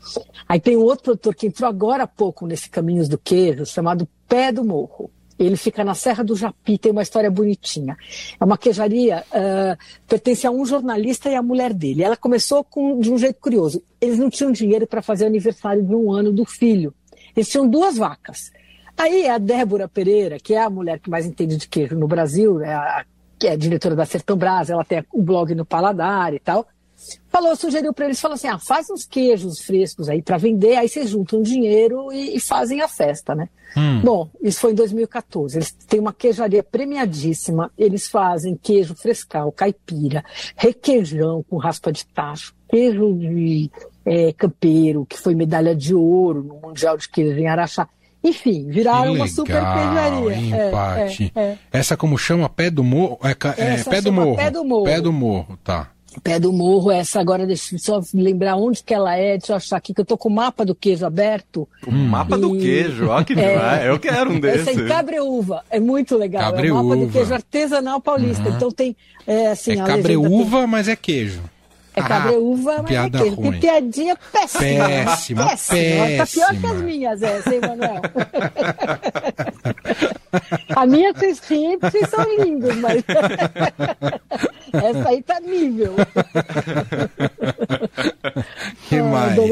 Aí 0.46 0.60
tem 0.60 0.76
um 0.76 0.82
outro 0.82 1.04
produtor 1.04 1.34
que 1.34 1.46
entrou 1.46 1.68
agora 1.68 2.02
há 2.02 2.06
pouco 2.06 2.46
nesse 2.46 2.68
Caminhos 2.68 3.08
do 3.08 3.16
Queijo, 3.16 3.64
chamado 3.64 4.06
Pé 4.28 4.52
do 4.52 4.64
Morro. 4.64 5.10
Ele 5.38 5.56
fica 5.56 5.82
na 5.82 5.94
Serra 5.94 6.22
do 6.22 6.36
Japi, 6.36 6.76
tem 6.76 6.92
uma 6.92 7.00
história 7.00 7.30
bonitinha. 7.30 7.96
É 8.38 8.44
uma 8.44 8.58
queijaria, 8.58 9.24
uh, 9.30 10.04
pertence 10.06 10.46
a 10.46 10.50
um 10.50 10.66
jornalista 10.66 11.30
e 11.30 11.34
a 11.34 11.42
mulher 11.42 11.72
dele. 11.72 12.02
Ela 12.02 12.16
começou 12.16 12.62
com, 12.62 13.00
de 13.00 13.10
um 13.10 13.16
jeito 13.16 13.40
curioso. 13.40 13.82
Eles 13.98 14.18
não 14.18 14.28
tinham 14.28 14.52
dinheiro 14.52 14.86
para 14.86 15.00
fazer 15.00 15.24
o 15.24 15.28
aniversário 15.28 15.82
de 15.82 15.94
um 15.94 16.12
ano 16.12 16.30
do 16.30 16.44
filho. 16.44 16.92
Eles 17.34 17.48
tinham 17.48 17.66
duas 17.66 17.96
vacas. 17.96 18.52
Aí 18.98 19.26
a 19.26 19.38
Débora 19.38 19.88
Pereira, 19.88 20.38
que 20.38 20.52
é 20.52 20.60
a 20.60 20.68
mulher 20.68 21.00
que 21.00 21.08
mais 21.08 21.24
entende 21.24 21.56
de 21.56 21.66
queijo 21.66 21.96
no 21.96 22.06
Brasil, 22.06 22.60
é 22.60 22.74
a, 22.74 23.06
que 23.38 23.46
é 23.46 23.56
diretora 23.56 23.96
da 23.96 24.04
Sertão 24.04 24.36
Brás, 24.36 24.68
ela 24.68 24.84
tem 24.84 25.02
um 25.14 25.22
blog 25.22 25.54
no 25.54 25.64
Paladar 25.64 26.34
e 26.34 26.38
tal 26.38 26.68
falou, 27.28 27.54
sugeriu 27.56 27.92
para 27.92 28.06
eles, 28.06 28.20
falou 28.20 28.34
assim, 28.34 28.48
ah, 28.48 28.58
faz 28.58 28.90
uns 28.90 29.04
queijos 29.04 29.60
frescos 29.60 30.08
aí 30.08 30.22
para 30.22 30.36
vender, 30.36 30.76
aí 30.76 30.88
vocês 30.88 31.10
juntam 31.10 31.42
dinheiro 31.42 32.12
e, 32.12 32.36
e 32.36 32.40
fazem 32.40 32.80
a 32.80 32.88
festa, 32.88 33.34
né? 33.34 33.48
Hum. 33.76 34.00
Bom, 34.00 34.28
isso 34.42 34.60
foi 34.60 34.72
em 34.72 34.74
2014. 34.74 35.58
Eles 35.58 35.72
têm 35.72 36.00
uma 36.00 36.12
queijaria 36.12 36.62
premiadíssima, 36.62 37.70
eles 37.78 38.08
fazem 38.08 38.56
queijo 38.56 38.94
frescal, 38.94 39.52
caipira, 39.52 40.24
requeijão 40.56 41.44
com 41.48 41.56
raspa 41.56 41.92
de 41.92 42.04
tacho, 42.06 42.54
queijo 42.68 43.14
de 43.14 43.70
é, 44.04 44.32
campeiro, 44.32 45.06
que 45.06 45.18
foi 45.18 45.34
medalha 45.34 45.74
de 45.74 45.94
ouro 45.94 46.42
no 46.42 46.56
Mundial 46.56 46.96
de 46.96 47.08
Queijo 47.08 47.38
em 47.38 47.46
Araxá. 47.46 47.88
Enfim, 48.22 48.68
viraram 48.68 49.14
uma 49.14 49.26
super 49.26 49.62
queijaria. 49.62 50.68
Empate. 50.68 51.32
É, 51.34 51.40
é, 51.40 51.44
é. 51.44 51.58
Essa 51.72 51.96
como 51.96 52.18
chama? 52.18 52.48
Pé 52.50 52.70
do 52.70 52.84
morro? 52.84 53.18
É, 53.22 53.30
é 53.30 53.84
pé 53.84 54.02
do 54.02 54.12
morro. 54.12 54.36
Pé 54.36 54.50
do 54.50 54.64
morro. 54.64 54.84
Pé 54.84 55.00
do 55.00 55.12
morro, 55.12 55.58
tá. 55.64 55.90
Pé 56.22 56.40
do 56.40 56.52
Morro, 56.52 56.90
essa 56.90 57.20
agora, 57.20 57.46
deixa 57.46 57.74
eu 57.74 57.78
só 57.78 58.00
lembrar 58.12 58.56
onde 58.56 58.82
que 58.82 58.92
ela 58.92 59.16
é, 59.16 59.38
deixa 59.38 59.52
eu 59.52 59.56
achar 59.56 59.76
aqui, 59.76 59.94
que 59.94 60.00
eu 60.00 60.04
tô 60.04 60.18
com 60.18 60.28
o 60.28 60.32
mapa 60.32 60.64
do 60.64 60.74
queijo 60.74 61.06
aberto. 61.06 61.68
O 61.86 61.92
mapa 61.92 62.36
e... 62.36 62.40
do 62.40 62.58
queijo, 62.58 63.08
ó 63.08 63.22
que 63.22 63.34
é, 63.38 63.88
Eu 63.88 63.98
quero 63.98 64.32
um 64.32 64.40
desses. 64.40 64.68
Essa 64.68 64.82
é 64.82 64.88
Cabreúva, 64.88 65.64
é 65.70 65.78
muito 65.78 66.16
legal. 66.16 66.50
Cabreúva. 66.50 66.80
É 66.80 66.82
o 66.82 66.88
mapa 66.88 67.00
do 67.06 67.12
queijo 67.12 67.32
artesanal 67.32 68.00
paulista. 68.00 68.48
Uhum. 68.48 68.56
Então 68.56 68.70
tem, 68.70 68.96
é 69.26 69.48
assim... 69.48 69.80
É 69.80 69.84
cabreúva, 69.84 70.58
tem... 70.58 70.66
mas 70.66 70.88
é 70.88 70.96
queijo. 70.96 71.40
É 71.94 72.02
cabreúva, 72.02 72.78
mas 72.78 72.86
piada 72.86 73.18
é 73.18 73.22
queijo. 73.22 73.36
Ruim. 73.36 73.50
Tem 73.50 73.60
piadinha 73.60 74.16
péssima. 74.16 74.88
Péssima, 74.88 75.46
péssima. 75.46 75.50
péssima. 75.50 76.16
Tá 76.16 76.26
pior 76.26 76.60
que 76.60 76.66
as 76.66 76.82
minhas, 76.82 77.22
essa, 77.22 77.54
hein, 77.54 77.60
Manuel? 77.60 78.00
A 80.76 80.86
minha 80.86 81.12
vocês 81.12 81.40
riem 81.40 81.76
vocês 81.78 82.08
são 82.08 82.24
lindos, 82.38 82.76
mas 82.76 83.02
essa 84.72 85.08
aí 85.08 85.20
tá 85.22 85.40
nível. 85.40 85.96
que 88.88 88.96
ah, 88.96 89.04
mais? 89.04 89.34
Bom, 89.34 89.48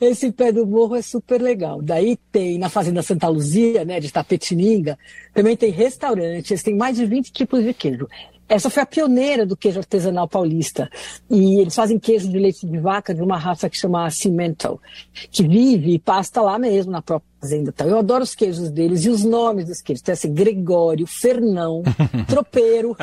esse 0.00 0.32
pé 0.32 0.50
do 0.52 0.66
morro 0.66 0.96
é 0.96 1.02
super 1.02 1.42
legal. 1.42 1.82
Daí 1.82 2.16
tem 2.30 2.58
na 2.58 2.68
Fazenda 2.68 3.02
Santa 3.02 3.28
Luzia, 3.28 3.84
né, 3.84 3.98
de 4.00 4.12
Tapetininga, 4.12 4.98
também 5.34 5.56
tem 5.56 5.70
restaurantes, 5.70 6.62
tem 6.62 6.76
mais 6.76 6.96
de 6.96 7.06
20 7.06 7.32
tipos 7.32 7.62
de 7.62 7.74
queijo. 7.74 8.08
Essa 8.52 8.68
foi 8.68 8.82
a 8.82 8.86
pioneira 8.86 9.46
do 9.46 9.56
queijo 9.56 9.78
artesanal 9.78 10.28
paulista. 10.28 10.90
E 11.30 11.58
eles 11.58 11.74
fazem 11.74 11.98
queijo 11.98 12.28
de 12.28 12.38
leite 12.38 12.66
de 12.66 12.78
vaca 12.78 13.14
de 13.14 13.22
uma 13.22 13.38
raça 13.38 13.70
que 13.70 13.78
chama 13.78 14.10
Cimental, 14.10 14.78
que 15.30 15.42
vive 15.42 15.94
e 15.94 15.98
pasta 15.98 16.42
lá 16.42 16.58
mesmo, 16.58 16.92
na 16.92 17.00
própria 17.00 17.31
fazenda. 17.42 17.72
Tá? 17.72 17.84
Eu 17.84 17.98
adoro 17.98 18.22
os 18.22 18.34
queijos 18.36 18.70
deles 18.70 19.04
e 19.04 19.10
os 19.10 19.24
nomes 19.24 19.66
dos 19.66 19.82
queijos. 19.82 20.00
Tem 20.00 20.12
assim, 20.12 20.32
Gregório, 20.32 21.06
Fernão, 21.06 21.82
Tropeiro. 22.28 22.96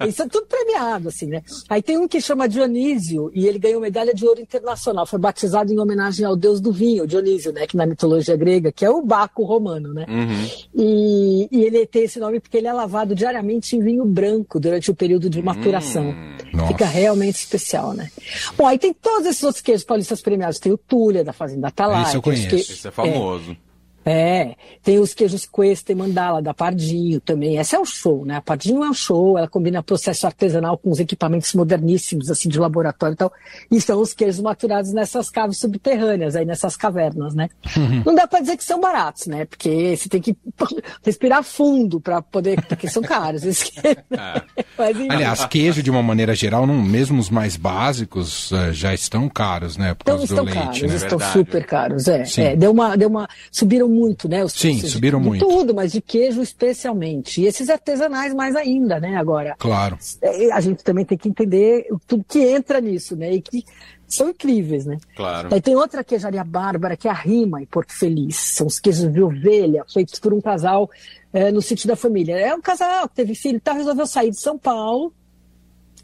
Eles 0.00 0.16
são 0.16 0.28
tudo 0.28 0.46
premiados, 0.46 1.14
assim, 1.14 1.26
né? 1.26 1.42
Aí 1.68 1.80
tem 1.80 1.96
um 1.96 2.08
que 2.08 2.20
chama 2.20 2.48
Dionísio 2.48 3.30
e 3.32 3.46
ele 3.46 3.58
ganhou 3.58 3.80
medalha 3.80 4.12
de 4.12 4.26
ouro 4.26 4.40
internacional. 4.40 5.06
Foi 5.06 5.18
batizado 5.18 5.72
em 5.72 5.78
homenagem 5.78 6.26
ao 6.26 6.34
deus 6.34 6.60
do 6.60 6.72
vinho, 6.72 7.06
Dionísio, 7.06 7.52
né? 7.52 7.66
Que 7.66 7.76
na 7.76 7.86
mitologia 7.86 8.36
grega, 8.36 8.72
que 8.72 8.84
é 8.84 8.90
o 8.90 9.00
Baco 9.00 9.44
romano, 9.44 9.94
né? 9.94 10.06
Uhum. 10.08 10.48
E, 10.74 11.48
e, 11.52 11.64
ele 11.64 11.86
tem 11.86 12.04
esse 12.04 12.18
nome 12.18 12.40
porque 12.40 12.56
ele 12.56 12.66
é 12.66 12.72
lavado 12.72 13.14
diariamente 13.14 13.76
em 13.76 13.80
vinho 13.80 14.04
branco 14.04 14.58
durante 14.58 14.90
o 14.90 14.94
período 14.94 15.30
de 15.30 15.40
maturação. 15.40 16.10
Hum, 16.10 16.66
Fica 16.66 16.84
realmente 16.84 17.36
especial, 17.36 17.92
né? 17.92 18.10
Bom, 18.56 18.66
aí 18.66 18.78
tem 18.78 18.92
todos 18.92 19.26
esses 19.26 19.42
outros 19.44 19.62
queijos 19.62 19.84
paulistas 19.84 20.20
premiados. 20.20 20.58
Tem 20.58 20.72
o 20.72 20.78
Túlia, 20.78 21.22
da 21.22 21.32
Fazenda 21.32 21.68
Atalaia. 21.68 22.06
Isso 22.06 22.16
eu 22.16 22.22
conheço. 22.22 22.54
Esse 22.54 22.88
é 22.88 22.90
famoso. 22.90 23.52
É, 23.52 23.56
é, 24.04 24.54
tem 24.82 24.98
os 24.98 25.14
queijos 25.14 25.46
Cuesta 25.46 25.92
e 25.92 25.94
Mandala, 25.94 26.42
da 26.42 26.52
Pardinho 26.52 27.20
também. 27.20 27.56
Esse 27.56 27.74
é 27.74 27.78
o 27.78 27.84
show, 27.84 28.24
né? 28.24 28.36
A 28.36 28.40
Pardinho 28.42 28.84
é 28.84 28.90
um 28.90 28.94
show, 28.94 29.38
ela 29.38 29.48
combina 29.48 29.82
processo 29.82 30.26
artesanal 30.26 30.76
com 30.76 30.90
os 30.90 31.00
equipamentos 31.00 31.54
moderníssimos, 31.54 32.30
assim, 32.30 32.48
de 32.48 32.58
laboratório 32.58 33.14
e 33.14 33.16
tal. 33.16 33.32
E 33.70 33.80
são 33.80 34.00
os 34.00 34.12
queijos 34.12 34.40
maturados 34.40 34.92
nessas 34.92 35.30
caves 35.30 35.58
subterrâneas, 35.58 36.36
aí 36.36 36.44
nessas 36.44 36.76
cavernas, 36.76 37.34
né? 37.34 37.48
Uhum. 37.76 38.02
Não 38.04 38.14
dá 38.14 38.26
para 38.26 38.40
dizer 38.40 38.56
que 38.56 38.64
são 38.64 38.80
baratos, 38.80 39.26
né? 39.26 39.44
Porque 39.46 39.96
você 39.96 40.08
tem 40.08 40.20
que 40.20 40.36
respirar 41.02 41.42
fundo 41.42 42.00
para 42.00 42.20
poder, 42.20 42.62
porque 42.66 42.88
são 42.88 43.02
caros. 43.02 43.44
É. 43.84 43.94
Mas, 44.78 44.96
Aliás, 45.10 45.44
queijo, 45.46 45.82
de 45.82 45.90
uma 45.90 46.02
maneira 46.02 46.34
geral, 46.34 46.66
não, 46.66 46.80
mesmo 46.82 47.18
os 47.20 47.30
mais 47.30 47.56
básicos, 47.56 48.50
eh, 48.52 48.72
já 48.72 48.92
estão 48.94 49.28
caros, 49.28 49.76
né? 49.76 49.94
Por 49.94 50.04
causa 50.04 50.24
então, 50.24 50.44
do 50.44 50.50
estão 50.50 50.62
leite, 50.62 50.80
caros, 50.80 50.90
né? 50.90 50.96
estão 50.96 51.20
super 51.32 51.66
caros, 51.66 52.08
é. 52.08 52.24
é. 52.38 52.56
Deu 52.56 52.70
uma, 52.70 52.96
deu 52.96 53.08
uma, 53.08 53.28
subiram 53.50 53.88
muito, 53.94 54.28
né? 54.28 54.44
Os 54.44 54.52
Sim, 54.52 54.78
subiram 54.80 55.20
de, 55.20 55.26
muito. 55.26 55.46
De 55.46 55.52
tudo, 55.52 55.74
mas 55.74 55.92
de 55.92 56.00
queijo 56.00 56.42
especialmente. 56.42 57.40
E 57.40 57.46
esses 57.46 57.70
artesanais 57.70 58.34
mais 58.34 58.56
ainda, 58.56 58.98
né? 58.98 59.16
Agora. 59.16 59.54
Claro. 59.58 59.98
É, 60.20 60.52
a 60.52 60.60
gente 60.60 60.82
também 60.82 61.04
tem 61.04 61.16
que 61.16 61.28
entender 61.28 61.86
tudo 62.06 62.24
que 62.28 62.40
entra 62.40 62.80
nisso, 62.80 63.16
né? 63.16 63.32
E 63.32 63.40
que 63.40 63.64
são 64.06 64.30
incríveis, 64.30 64.84
né? 64.84 64.98
Claro. 65.16 65.48
Aí 65.52 65.60
tem 65.60 65.76
outra 65.76 66.04
queijaria 66.04 66.44
bárbara, 66.44 66.96
que 66.96 67.08
é 67.08 67.10
a 67.10 67.14
Rima, 67.14 67.62
em 67.62 67.66
Porto 67.66 67.92
Feliz. 67.92 68.36
São 68.36 68.66
os 68.66 68.78
queijos 68.78 69.12
de 69.12 69.22
ovelha, 69.22 69.84
feitos 69.92 70.18
por 70.18 70.32
um 70.32 70.40
casal 70.40 70.90
é, 71.32 71.50
no 71.50 71.62
sítio 71.62 71.88
da 71.88 71.96
família. 71.96 72.38
É 72.38 72.54
um 72.54 72.60
casal 72.60 73.08
que 73.08 73.14
teve 73.14 73.34
filho, 73.34 73.56
então 73.56 73.74
resolveu 73.74 74.06
sair 74.06 74.30
de 74.30 74.40
São 74.40 74.58
Paulo 74.58 75.12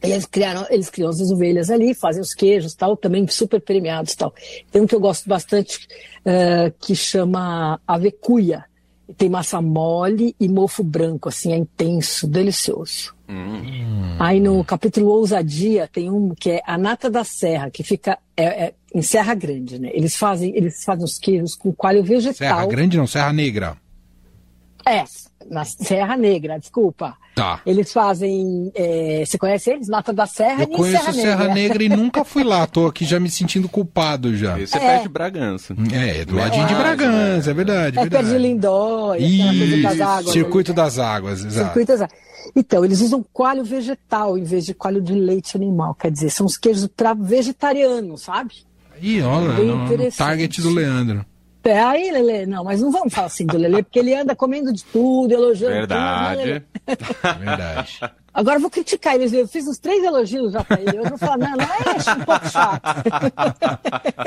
eles 0.02 0.26
criaram, 0.26 0.66
eles 0.71 0.88
criam 0.88 1.11
as 1.11 1.21
ovelhas 1.21 1.71
ali, 1.71 1.95
fazem 1.95 2.23
os 2.23 2.33
queijos 2.33 2.75
tal, 2.75 2.97
também 2.97 3.26
super 3.28 3.61
premiados 3.61 4.14
tal. 4.14 4.35
Tem 4.71 4.80
um 4.80 4.87
que 4.87 4.95
eu 4.95 5.00
gosto 5.00 5.28
bastante 5.28 5.87
uh, 6.21 6.73
que 6.80 6.95
chama 6.95 7.80
avecuia. 7.87 8.64
Tem 9.16 9.28
massa 9.28 9.61
mole 9.61 10.37
e 10.38 10.49
mofo 10.49 10.85
branco, 10.85 11.28
assim, 11.28 11.52
é 11.52 11.57
intenso, 11.57 12.28
delicioso. 12.28 13.12
Hum. 13.28 14.16
Aí 14.19 14.40
no 14.40 14.64
capítulo 14.64 15.09
Ousadia 15.09 15.88
tem 15.92 16.11
um 16.11 16.35
que 16.35 16.50
é 16.50 16.62
a 16.64 16.78
nata 16.78 17.11
da 17.11 17.25
serra, 17.25 17.71
que 17.71 17.83
fica 17.83 18.19
é, 18.37 18.45
é, 18.45 18.75
em 18.95 19.02
Serra 19.02 19.35
Grande, 19.35 19.78
né? 19.78 19.90
Eles 19.92 20.16
fazem, 20.16 20.57
eles 20.57 20.85
fazem 20.85 21.04
os 21.04 21.19
queijos 21.19 21.54
com 21.54 21.73
coalho 21.73 22.02
vegetal. 22.02 22.35
Serra 22.35 22.66
Grande 22.66 22.97
não, 22.97 23.07
Serra 23.07 23.33
Negra. 23.33 23.76
É, 24.87 25.04
na 25.49 25.64
Serra 25.64 26.16
Negra, 26.16 26.59
desculpa. 26.59 27.16
Tá. 27.35 27.61
Eles 27.64 27.92
fazem. 27.92 28.70
É, 28.75 29.25
você 29.25 29.38
conhece 29.38 29.70
eles? 29.70 29.88
Nata 29.88 30.12
da 30.12 30.26
Serra 30.26 30.64
Eu 30.64 30.73
e 30.73 30.76
conheço 30.76 31.04
Serra, 31.04 31.12
Serra 31.12 31.54
Negra. 31.54 31.78
Negra. 31.78 31.85
e 31.85 31.88
nunca 31.97 32.25
fui 32.25 32.44
lá. 32.44 32.66
Tô 32.66 32.87
aqui 32.87 33.04
já 33.04 33.18
me 33.18 33.30
sentindo 33.30 33.68
culpado 33.68 34.37
já. 34.37 34.59
Esse 34.59 34.76
é, 34.76 34.82
é 34.82 34.88
perto 34.88 35.02
de 35.04 35.09
Bragança. 35.09 35.76
É, 35.92 36.20
é 36.20 36.25
do 36.25 36.37
ladinho 36.37 36.64
é, 36.64 36.68
de 36.68 36.75
Bragança, 36.75 37.50
é 37.50 37.54
verdade. 37.54 37.99
É 37.99 38.02
verdade. 38.02 38.11
perto 38.11 38.28
de 38.28 38.38
Lindóia, 38.38 39.20
Isso, 39.20 39.82
das 39.82 40.00
águas. 40.00 40.32
Circuito 40.32 40.73
das 40.73 40.99
águas, 40.99 41.44
exato. 41.44 41.66
Circuito 41.66 41.92
das 41.92 42.02
águas. 42.02 42.18
Então, 42.56 42.85
eles 42.85 43.00
usam 43.00 43.25
coalho 43.32 43.62
vegetal 43.64 44.37
em 44.37 44.44
vez 44.44 44.66
de 44.66 44.75
coalho 44.75 45.00
de 45.00 45.14
leite 45.14 45.56
animal. 45.56 45.94
Quer 45.94 46.11
dizer, 46.11 46.30
são 46.30 46.47
os 46.47 46.56
queijos 46.56 46.88
para 46.88 47.14
vegetariano, 47.14 48.18
sabe? 48.18 48.54
Ih, 49.00 49.23
olha, 49.23 49.54
no 49.54 50.12
target 50.12 50.61
do 50.61 50.70
Leandro. 50.70 51.25
É, 51.62 51.79
aí, 51.79 52.11
Lele, 52.11 52.47
não, 52.47 52.64
mas 52.64 52.81
não 52.81 52.90
vamos 52.90 53.12
falar 53.12 53.26
assim 53.26 53.45
do 53.45 53.59
Lele, 53.59 53.83
porque 53.83 53.99
ele 53.99 54.14
anda 54.14 54.35
comendo 54.35 54.73
de 54.73 54.85
tudo, 54.85 55.33
elogiando 55.33 55.75
Verdade. 55.75 56.61
tudo. 56.87 57.38
Verdade. 57.38 58.00
Agora 58.33 58.57
eu 58.57 58.61
vou 58.61 58.71
criticar 58.71 59.17
eles. 59.17 59.33
Eu 59.33 59.47
fiz 59.47 59.67
uns 59.67 59.79
três 59.79 60.02
elogios 60.05 60.52
já 60.52 60.62
pra 60.62 60.81
ele. 60.81 60.99
Eu 60.99 61.05
vou 61.05 61.19
falar, 61.19 61.37
não, 61.37 61.50
não 61.50 61.64
é 61.64 62.17
um 62.17 62.25
pouco 62.25 62.49
chato. 62.49 62.83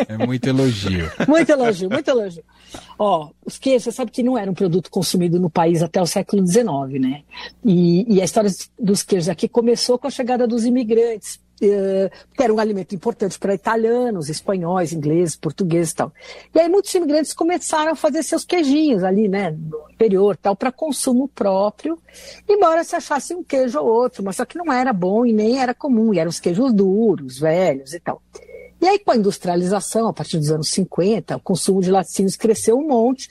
É 0.10 0.18
muito 0.25 0.48
elogio. 0.48 1.10
muito 1.28 1.50
elogio, 1.50 1.90
muito 1.90 2.08
elogio. 2.10 2.44
Ó, 3.00 3.30
os 3.46 3.58
queijos, 3.58 3.84
você 3.84 3.92
sabe 3.92 4.12
que 4.12 4.22
não 4.22 4.38
era 4.38 4.52
um 4.52 4.54
produto 4.54 4.92
consumido 4.92 5.40
no 5.40 5.50
país 5.50 5.82
até 5.82 6.02
o 6.02 6.06
século 6.06 6.46
XIX, 6.46 7.00
né? 7.00 7.22
E, 7.63 8.16
e 8.16 8.22
a 8.22 8.25
história 8.25 8.52
dos 8.78 9.04
queijos 9.04 9.30
aqui 9.30 9.48
começou 9.48 9.98
com 9.98 10.08
a 10.08 10.12
chegada 10.12 10.46
dos 10.46 10.66
imigrantes 10.66 11.40
eh, 11.62 12.10
que 12.36 12.43
era 12.43 12.53
um 12.53 12.60
alimento 12.60 12.95
importante 12.95 13.38
para 13.38 13.53
italianos, 13.53 14.27
espanhóis, 14.27 14.91
ingleses, 14.91 15.36
portugueses 15.36 15.91
e 15.91 15.95
tal. 15.95 16.12
E 16.53 16.60
aí 16.60 16.67
muitos 16.67 16.93
imigrantes 16.93 17.33
começaram 17.33 17.91
a 17.91 17.95
fazer 17.95 18.24
seus 18.24 18.43
queijinhos 18.43 19.03
ali, 19.03 19.27
né, 19.27 19.51
no 19.51 19.89
interior, 19.91 20.36
tal, 20.36 20.55
para 20.55 20.72
consumo 20.72 21.27
próprio, 21.27 21.98
embora 22.50 22.83
se 22.83 22.95
achasse 22.95 23.33
um 23.33 23.43
queijo 23.43 23.79
ou 23.79 23.88
outro, 23.88 24.24
mas 24.24 24.36
só 24.36 24.45
que 24.45 24.57
não 24.57 24.74
era 24.74 24.91
bom 24.91 25.25
e 25.25 25.31
nem 25.31 25.60
era 25.60 25.74
comum, 25.74 26.13
e 26.13 26.19
eram 26.19 26.29
os 26.29 26.39
queijos 26.39 26.74
duros, 26.74 27.39
velhos 27.39 27.93
e 27.93 28.00
tal. 28.00 28.22
E 28.81 28.88
aí 28.88 29.00
com 29.00 29.12
a 29.12 29.15
industrialização, 29.15 30.07
a 30.07 30.13
partir 30.13 30.38
dos 30.38 30.51
anos 30.51 30.69
50, 30.69 31.38
o 31.38 31.39
consumo 31.39 31.81
de 31.81 31.91
laticínios 31.91 32.36
cresceu 32.36 32.77
um 32.77 32.88
monte, 32.88 33.29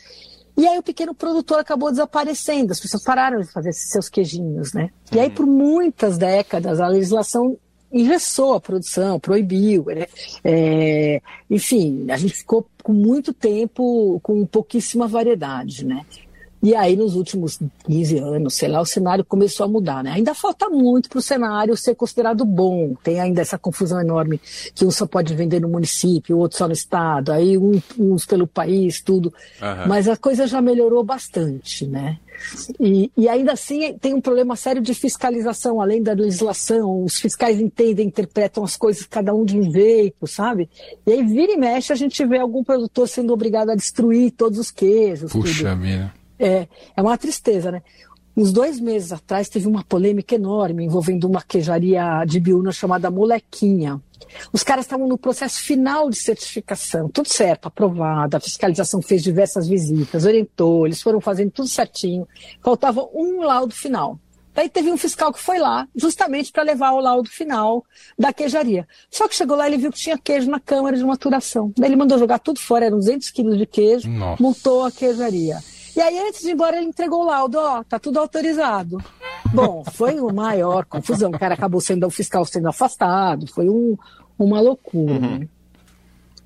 e 0.56 0.66
aí 0.66 0.78
o 0.78 0.82
pequeno 0.82 1.14
produtor 1.14 1.58
acabou 1.58 1.90
desaparecendo, 1.90 2.72
as 2.72 2.80
pessoas 2.80 3.02
pararam 3.02 3.40
de 3.40 3.50
fazer 3.50 3.72
seus 3.72 4.08
queijinhos, 4.08 4.72
né? 4.72 4.90
E 5.10 5.18
aí 5.18 5.28
por 5.28 5.46
muitas 5.46 6.16
décadas 6.16 6.80
a 6.80 6.86
legislação 6.86 7.58
engessou 7.92 8.54
a 8.54 8.60
produção, 8.60 9.20
proibiu. 9.20 9.84
Né? 9.86 10.06
É, 10.42 11.20
enfim, 11.50 12.06
a 12.10 12.16
gente 12.16 12.34
ficou 12.34 12.66
com 12.82 12.92
muito 12.92 13.32
tempo 13.32 14.18
com 14.22 14.44
pouquíssima 14.46 15.06
variedade, 15.06 15.84
né? 15.84 16.04
E 16.62 16.76
aí, 16.76 16.94
nos 16.94 17.16
últimos 17.16 17.58
15 17.86 18.18
anos, 18.18 18.54
sei 18.54 18.68
lá, 18.68 18.80
o 18.80 18.86
cenário 18.86 19.24
começou 19.24 19.66
a 19.66 19.68
mudar, 19.68 20.04
né? 20.04 20.12
Ainda 20.12 20.32
falta 20.32 20.68
muito 20.68 21.08
para 21.08 21.18
o 21.18 21.22
cenário 21.22 21.76
ser 21.76 21.96
considerado 21.96 22.44
bom. 22.44 22.94
Tem 23.02 23.18
ainda 23.18 23.40
essa 23.40 23.58
confusão 23.58 24.00
enorme 24.00 24.40
que 24.72 24.84
um 24.84 24.90
só 24.90 25.04
pode 25.04 25.34
vender 25.34 25.60
no 25.60 25.68
município, 25.68 26.36
o 26.36 26.38
outro 26.38 26.58
só 26.58 26.68
no 26.68 26.72
estado, 26.72 27.32
aí 27.32 27.58
um, 27.58 27.80
uns 27.98 28.24
pelo 28.24 28.46
país, 28.46 29.00
tudo. 29.00 29.34
Uhum. 29.60 29.88
Mas 29.88 30.06
a 30.06 30.16
coisa 30.16 30.46
já 30.46 30.62
melhorou 30.62 31.02
bastante, 31.02 31.84
né? 31.84 32.18
E, 32.78 33.10
e, 33.16 33.28
ainda 33.28 33.52
assim 33.52 33.96
tem 34.00 34.14
um 34.14 34.20
problema 34.20 34.56
sério 34.56 34.80
de 34.80 34.94
fiscalização, 34.94 35.80
além 35.80 36.02
da 36.02 36.12
legislação. 36.12 37.04
Os 37.04 37.18
fiscais 37.18 37.60
entendem, 37.60 38.06
interpretam 38.06 38.62
as 38.62 38.76
coisas 38.76 39.04
cada 39.04 39.34
um 39.34 39.44
de 39.44 39.58
um 39.58 39.70
jeito, 39.70 40.26
sabe? 40.26 40.68
E 41.06 41.12
aí 41.12 41.24
vira 41.24 41.52
e 41.52 41.56
mexe 41.56 41.92
a 41.92 41.96
gente 41.96 42.24
vê 42.24 42.38
algum 42.38 42.62
produtor 42.62 43.08
sendo 43.08 43.32
obrigado 43.32 43.70
a 43.70 43.74
destruir 43.74 44.30
todos 44.30 44.58
os 44.58 44.70
queijos. 44.70 45.32
Puxa 45.32 45.74
vida. 45.74 46.21
É, 46.42 46.66
é 46.96 47.00
uma 47.00 47.16
tristeza, 47.16 47.70
né? 47.70 47.82
Uns 48.36 48.50
dois 48.50 48.80
meses 48.80 49.12
atrás 49.12 49.48
teve 49.48 49.68
uma 49.68 49.84
polêmica 49.84 50.34
enorme 50.34 50.84
envolvendo 50.84 51.24
uma 51.24 51.42
queijaria 51.42 52.24
de 52.26 52.40
Biúna 52.40 52.72
chamada 52.72 53.10
Molequinha. 53.10 54.00
Os 54.52 54.62
caras 54.62 54.86
estavam 54.86 55.06
no 55.06 55.18
processo 55.18 55.60
final 55.62 56.08
de 56.08 56.16
certificação, 56.16 57.08
tudo 57.10 57.28
certo, 57.28 57.66
aprovado, 57.66 58.36
a 58.36 58.40
fiscalização 58.40 59.02
fez 59.02 59.22
diversas 59.22 59.68
visitas, 59.68 60.24
orientou, 60.24 60.86
eles 60.86 61.02
foram 61.02 61.20
fazendo 61.20 61.50
tudo 61.50 61.68
certinho. 61.68 62.26
Faltava 62.62 63.06
um 63.14 63.42
laudo 63.42 63.74
final. 63.74 64.18
Daí 64.54 64.68
teve 64.68 64.90
um 64.90 64.96
fiscal 64.96 65.32
que 65.32 65.40
foi 65.40 65.58
lá, 65.58 65.86
justamente 65.94 66.52
para 66.52 66.62
levar 66.62 66.92
o 66.92 67.00
laudo 67.00 67.28
final 67.28 67.84
da 68.18 68.32
queijaria. 68.32 68.86
Só 69.10 69.26
que 69.26 69.34
chegou 69.34 69.56
lá 69.56 69.66
e 69.68 69.70
ele 69.72 69.78
viu 69.78 69.92
que 69.92 69.98
tinha 69.98 70.18
queijo 70.18 70.50
na 70.50 70.60
câmara 70.60 70.96
de 70.96 71.04
maturação. 71.04 71.72
Daí 71.76 71.88
ele 71.88 71.96
mandou 71.96 72.18
jogar 72.18 72.38
tudo 72.38 72.60
fora, 72.60 72.86
eram 72.86 72.98
200 72.98 73.30
quilos 73.30 73.58
de 73.58 73.66
queijo, 73.66 74.08
Nossa. 74.10 74.42
montou 74.42 74.84
a 74.84 74.92
queijaria. 74.92 75.58
E 75.94 76.00
aí, 76.00 76.18
antes 76.18 76.40
de 76.40 76.48
ir 76.48 76.52
embora, 76.52 76.76
ele 76.76 76.86
entregou 76.86 77.22
o 77.22 77.26
laudo, 77.26 77.58
ó, 77.58 77.82
tá 77.84 77.98
tudo 77.98 78.18
autorizado. 78.18 79.02
Bom, 79.52 79.84
foi 79.92 80.18
uma 80.18 80.32
maior 80.32 80.84
confusão. 80.86 81.30
O 81.30 81.38
cara 81.38 81.54
acabou 81.54 81.80
sendo 81.80 82.06
o 82.06 82.10
fiscal 82.10 82.44
sendo 82.44 82.68
afastado, 82.68 83.46
foi 83.46 83.68
um, 83.68 83.96
uma 84.38 84.60
loucura. 84.60 85.12
Uhum. 85.12 85.48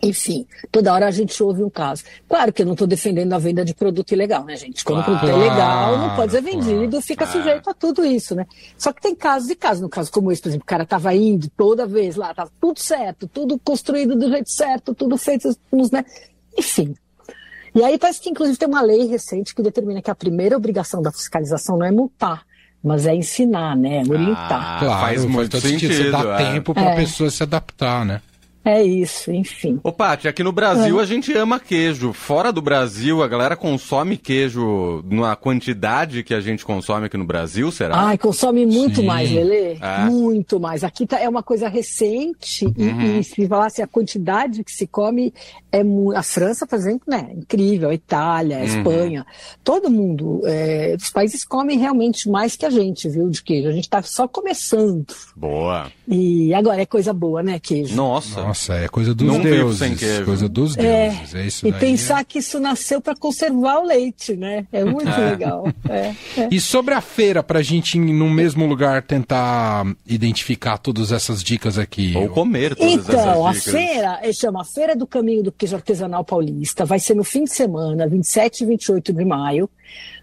Enfim, 0.03 0.47
toda 0.71 0.93
hora 0.93 1.07
a 1.07 1.11
gente 1.11 1.43
ouve 1.43 1.63
um 1.63 1.71
caso. 1.71 2.05
Claro 2.29 2.53
que 2.53 2.63
eu 2.63 2.67
não 2.67 2.75
estou 2.75 2.87
defendendo 2.87 3.33
a 3.33 3.39
venda 3.39 3.65
de 3.65 3.75
produto 3.75 4.13
ilegal, 4.13 4.45
né, 4.45 4.57
gente? 4.57 4.85
Quando 4.85 5.03
claro, 5.03 5.17
o 5.17 5.21
produto 5.21 5.43
é 5.43 5.49
legal, 5.49 5.99
não 5.99 6.15
pode 6.15 6.33
ser 6.33 6.43
vendido, 6.43 6.91
claro, 6.91 7.03
fica 7.03 7.27
claro. 7.27 7.41
sujeito 7.41 7.71
a 7.71 7.75
tudo 7.75 8.05
isso, 8.05 8.35
né? 8.35 8.47
Só 8.77 8.93
que 8.93 9.01
tem 9.01 9.15
casos 9.15 9.49
e 9.49 9.57
casos. 9.57 9.83
No 9.83 9.89
caso 9.89 10.13
como 10.13 10.31
esse, 10.31 10.43
por 10.43 10.49
exemplo, 10.49 10.65
o 10.65 10.67
cara 10.67 10.83
estava 10.83 11.15
indo 11.15 11.49
toda 11.57 11.87
vez 11.87 12.15
lá, 12.15 12.31
estava 12.31 12.51
tudo 12.61 12.79
certo, 12.79 13.27
tudo 13.27 13.59
construído 13.59 14.15
do 14.15 14.29
jeito 14.29 14.51
certo, 14.51 14.95
tudo 14.95 15.17
feito 15.17 15.49
né? 15.91 16.05
Enfim, 16.59 16.95
e 17.77 17.85
aí 17.85 17.99
parece 17.99 18.21
que, 18.21 18.31
inclusive, 18.31 18.59
tem 18.59 18.67
uma 18.67 18.81
lei 18.81 19.07
recente 19.07 19.55
que 19.55 19.63
determina 19.63 20.01
que 20.01 20.11
a 20.11 20.15
primeira 20.15 20.57
obrigação 20.57 21.03
da 21.03 21.13
fiscalização 21.13 21.77
não 21.77 21.87
é 21.87 21.91
multar, 21.91 22.43
mas 22.83 23.07
é 23.07 23.15
ensinar, 23.15 23.77
né? 23.77 23.99
É 23.99 24.11
orientar. 24.11 24.77
Ah, 24.77 24.79
claro, 24.81 25.01
faz 25.01 25.25
muito 25.25 25.61
sentido. 25.61 25.93
Você 25.93 26.11
dá 26.11 26.41
é. 26.41 26.53
tempo 26.53 26.73
para 26.73 26.89
a 26.89 26.93
é. 26.93 26.97
pessoa 26.97 27.31
se 27.31 27.43
adaptar, 27.43 28.05
né? 28.05 28.23
É 28.67 28.83
isso, 28.83 29.31
enfim. 29.31 29.79
Ô, 29.81 29.93
Paty, 29.93 30.27
aqui 30.27 30.43
no 30.43 30.51
Brasil 30.51 30.99
é. 30.99 31.03
a 31.05 31.07
gente 31.07 31.33
ama 31.33 31.61
queijo. 31.61 32.13
Fora 32.13 32.53
do 32.53 32.61
Brasil, 32.61 33.23
a 33.23 33.29
galera 33.29 33.55
consome 33.55 34.17
queijo 34.17 35.05
na 35.09 35.37
quantidade 35.37 36.25
que 36.25 36.35
a 36.35 36.41
gente 36.41 36.65
consome 36.65 37.07
aqui 37.07 37.17
no 37.17 37.25
Brasil, 37.25 37.71
será? 37.71 37.97
Ai, 37.97 38.19
consome 38.19 38.67
muito 38.67 39.03
Sim. 39.03 39.07
mais, 39.07 39.31
Lelê. 39.31 39.75
É. 39.81 40.11
Muito 40.11 40.59
mais. 40.59 40.83
Aqui 40.83 41.07
tá, 41.07 41.21
é 41.21 41.29
uma 41.29 41.45
coisa 41.45 41.69
recente 41.69 42.65
uhum. 42.65 43.03
e, 43.03 43.21
e, 43.21 43.23
se 43.23 43.47
falasse 43.47 43.83
a 43.83 43.87
quantidade 43.87 44.65
que 44.65 44.73
se 44.73 44.89
come, 44.89 45.33
é 45.71 45.83
a 46.17 46.23
França, 46.25 46.67
por 46.67 46.77
exemplo, 46.77 47.05
né? 47.07 47.29
Incrível. 47.37 47.91
A 47.91 47.95
Itália, 47.95 48.57
a 48.57 48.61
uhum. 48.63 48.67
Espanha. 48.67 49.27
Todo 49.63 49.89
mundo, 49.89 50.41
é, 50.45 50.97
os 50.99 51.11
países 51.11 51.45
comem 51.45 51.79
realmente 51.79 52.29
mais 52.29 52.57
que 52.57 52.67
a 52.67 52.71
gente, 52.71 53.09
viu, 53.09 53.31
de 53.31 53.45
queijo. 53.45 53.69
A 53.69 53.73
gente 53.73 53.89
tá 53.89 54.03
só 54.03 54.27
começando. 54.27 55.07
Boa. 55.37 55.87
E 56.09 56.53
agora 56.53 56.83
é 56.83 56.87
coisa 56.87 57.13
boa, 57.13 57.45
né, 57.45 57.61
queijo? 57.61 57.95
Nossa. 57.95 58.43
Nossa. 58.43 58.56
Nossa, 58.57 58.75
é 58.75 58.89
coisa 58.89 59.15
dos 59.15 59.27
Não 59.27 59.41
deuses. 59.41 59.79
Sem 59.79 59.95
queijo. 59.95 60.25
Coisa 60.25 60.49
dos 60.49 60.77
é, 60.79 61.11
deuses. 61.11 61.35
É, 61.35 61.47
isso 61.47 61.69
e 61.69 61.73
pensar 61.73 62.25
que 62.25 62.39
isso 62.39 62.59
nasceu 62.59 63.03
para 63.03 63.15
conservar 63.15 63.81
o 63.81 63.85
leite, 63.85 64.35
né? 64.35 64.67
É 64.73 64.83
muito 64.83 65.09
é. 65.13 65.31
legal. 65.31 65.69
É, 65.89 66.15
é. 66.39 66.49
E 66.51 66.59
sobre 66.59 66.95
a 66.95 67.03
feira, 67.03 67.43
para 67.43 67.59
a 67.59 67.63
gente, 67.63 67.99
no 67.99 68.31
mesmo 68.31 68.67
lugar, 68.67 69.03
tentar 69.03 69.85
identificar 70.07 70.79
todas 70.79 71.13
essas 71.13 71.43
dicas 71.43 71.79
aqui. 71.79 72.15
Ou 72.17 72.31
comer 72.31 72.75
todas 72.75 72.93
então, 72.93 73.47
essas 73.47 73.65
dicas. 73.65 73.67
Então, 73.69 74.11
a 74.11 74.15
feira 74.15 74.33
chama 74.33 74.65
Feira 74.65 74.97
do 74.97 75.07
Caminho 75.07 75.43
do 75.43 75.53
Queijo 75.53 75.77
Artesanal 75.77 76.25
Paulista. 76.25 76.87
Vai 76.87 76.99
ser 76.99 77.15
no 77.15 77.25
fim 77.25 77.45
de 77.45 77.53
semana, 77.53 78.09
27 78.09 78.65
e 78.65 78.67
28 78.67 79.13
de 79.13 79.25
maio 79.25 79.69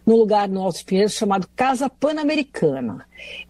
num 0.06 0.16
lugar 0.16 0.50
no 0.50 0.62
Alto 0.62 0.84
Pinheiros 0.86 1.14
chamado 1.14 1.48
Casa 1.56 1.90
Pan-Americana. 1.90 3.06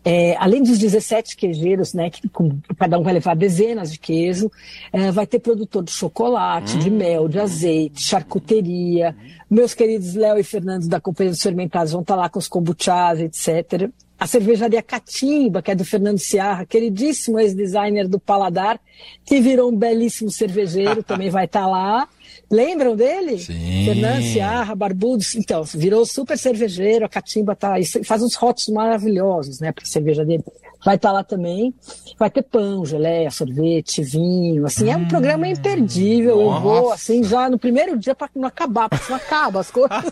É, 0.05 0.35
além 0.37 0.61
dos 0.61 0.77
17 0.77 1.35
queijeiros, 1.35 1.93
né, 1.93 2.09
que 2.09 2.27
com, 2.27 2.57
cada 2.77 2.99
um 2.99 3.03
vai 3.03 3.13
levar 3.13 3.35
dezenas 3.35 3.91
de 3.91 3.99
queijo, 3.99 4.51
é, 4.91 5.11
vai 5.11 5.25
ter 5.25 5.39
produtor 5.39 5.83
de 5.83 5.91
chocolate, 5.91 6.75
hum. 6.75 6.79
de 6.79 6.89
mel, 6.89 7.27
de 7.27 7.39
azeite, 7.39 8.03
charcuteria. 8.03 9.15
Meus 9.49 9.73
queridos 9.73 10.15
Léo 10.15 10.37
e 10.37 10.43
Fernando 10.43 10.87
da 10.87 10.99
Companhia 10.99 11.31
dos 11.31 11.41
Fermentados 11.41 11.93
vão 11.93 12.01
estar 12.01 12.15
lá 12.15 12.27
com 12.27 12.39
os 12.39 12.47
kombuchás, 12.47 13.19
etc. 13.19 13.89
A 14.19 14.27
cervejaria 14.27 14.81
Catimba, 14.81 15.61
que 15.61 15.71
é 15.71 15.75
do 15.75 15.83
Fernando 15.83 16.17
Ciarra, 16.17 16.65
queridíssimo 16.65 17.39
ex-designer 17.39 18.07
do 18.07 18.19
Paladar, 18.19 18.79
que 19.25 19.39
virou 19.39 19.69
um 19.69 19.75
belíssimo 19.75 20.31
cervejeiro, 20.31 21.03
também 21.03 21.29
vai 21.29 21.45
estar 21.45 21.67
lá. 21.67 22.07
Lembram 22.51 22.95
dele? 22.95 23.39
Sim. 23.39 23.85
Fernando 23.85 24.23
Ciarra, 24.23 24.75
Barbudo. 24.75 25.23
Então, 25.35 25.63
virou 25.63 26.05
super 26.05 26.37
cervejeiro, 26.37 27.05
a 27.05 27.09
Catimba 27.09 27.55
tá, 27.55 27.75
faz 28.03 28.21
uns 28.21 28.35
rótulos 28.35 28.69
maravilhosos, 28.69 29.59
né, 29.59 29.71
para 29.71 29.85
cerveja 29.85 30.23
dele 30.23 30.43
vai 30.83 30.95
estar 30.95 31.09
tá 31.09 31.13
lá 31.13 31.23
também. 31.23 31.73
Vai 32.19 32.29
ter 32.29 32.43
pão, 32.43 32.85
geleia, 32.85 33.31
sorvete, 33.31 34.03
vinho. 34.03 34.65
Assim, 34.65 34.85
hum, 34.85 34.91
é 34.91 34.97
um 34.97 35.07
programa 35.07 35.47
imperdível. 35.47 36.37
Nossa. 36.37 36.57
Eu 36.57 36.61
vou, 36.61 36.91
assim, 36.91 37.23
já 37.23 37.49
no 37.49 37.57
primeiro 37.57 37.97
dia 37.97 38.13
para 38.13 38.29
não 38.35 38.47
acabar, 38.47 38.89
porque 38.89 39.05
não 39.09 39.17
acaba 39.17 39.61
as 39.61 39.71
coisas. 39.71 39.97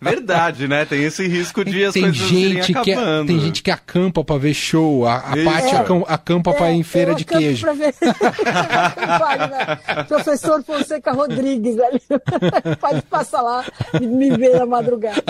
Verdade, 0.00 0.68
né? 0.68 0.84
Tem 0.84 1.02
esse 1.02 1.26
risco 1.26 1.64
de 1.64 1.84
as 1.84 1.94
tem 1.94 2.04
coisas 2.04 2.18
gente 2.18 2.72
que 2.72 2.92
é, 2.92 3.24
Tem 3.24 3.40
gente 3.40 3.62
que 3.62 3.70
acampa 3.70 4.24
para 4.24 4.38
ver 4.38 4.54
show. 4.54 5.06
A, 5.06 5.16
a 5.16 5.30
Paty 5.30 5.74
é. 5.74 5.84
acampa 6.08 6.52
para 6.52 6.68
é, 6.68 6.74
ir 6.74 6.78
em 6.78 6.82
feira 6.82 7.14
de 7.14 7.24
queijo. 7.24 7.66
Ver... 7.74 7.94
Né? 9.38 10.04
Professor 10.06 10.62
Fonseca 10.62 11.12
Rodrigues, 11.12 11.76
velho. 11.76 12.00
Pode 12.80 13.02
passar 13.02 13.42
lá 13.42 13.64
e 14.00 14.06
me 14.06 14.30
ver 14.36 14.58
na 14.58 14.66
madrugada. 14.66 15.22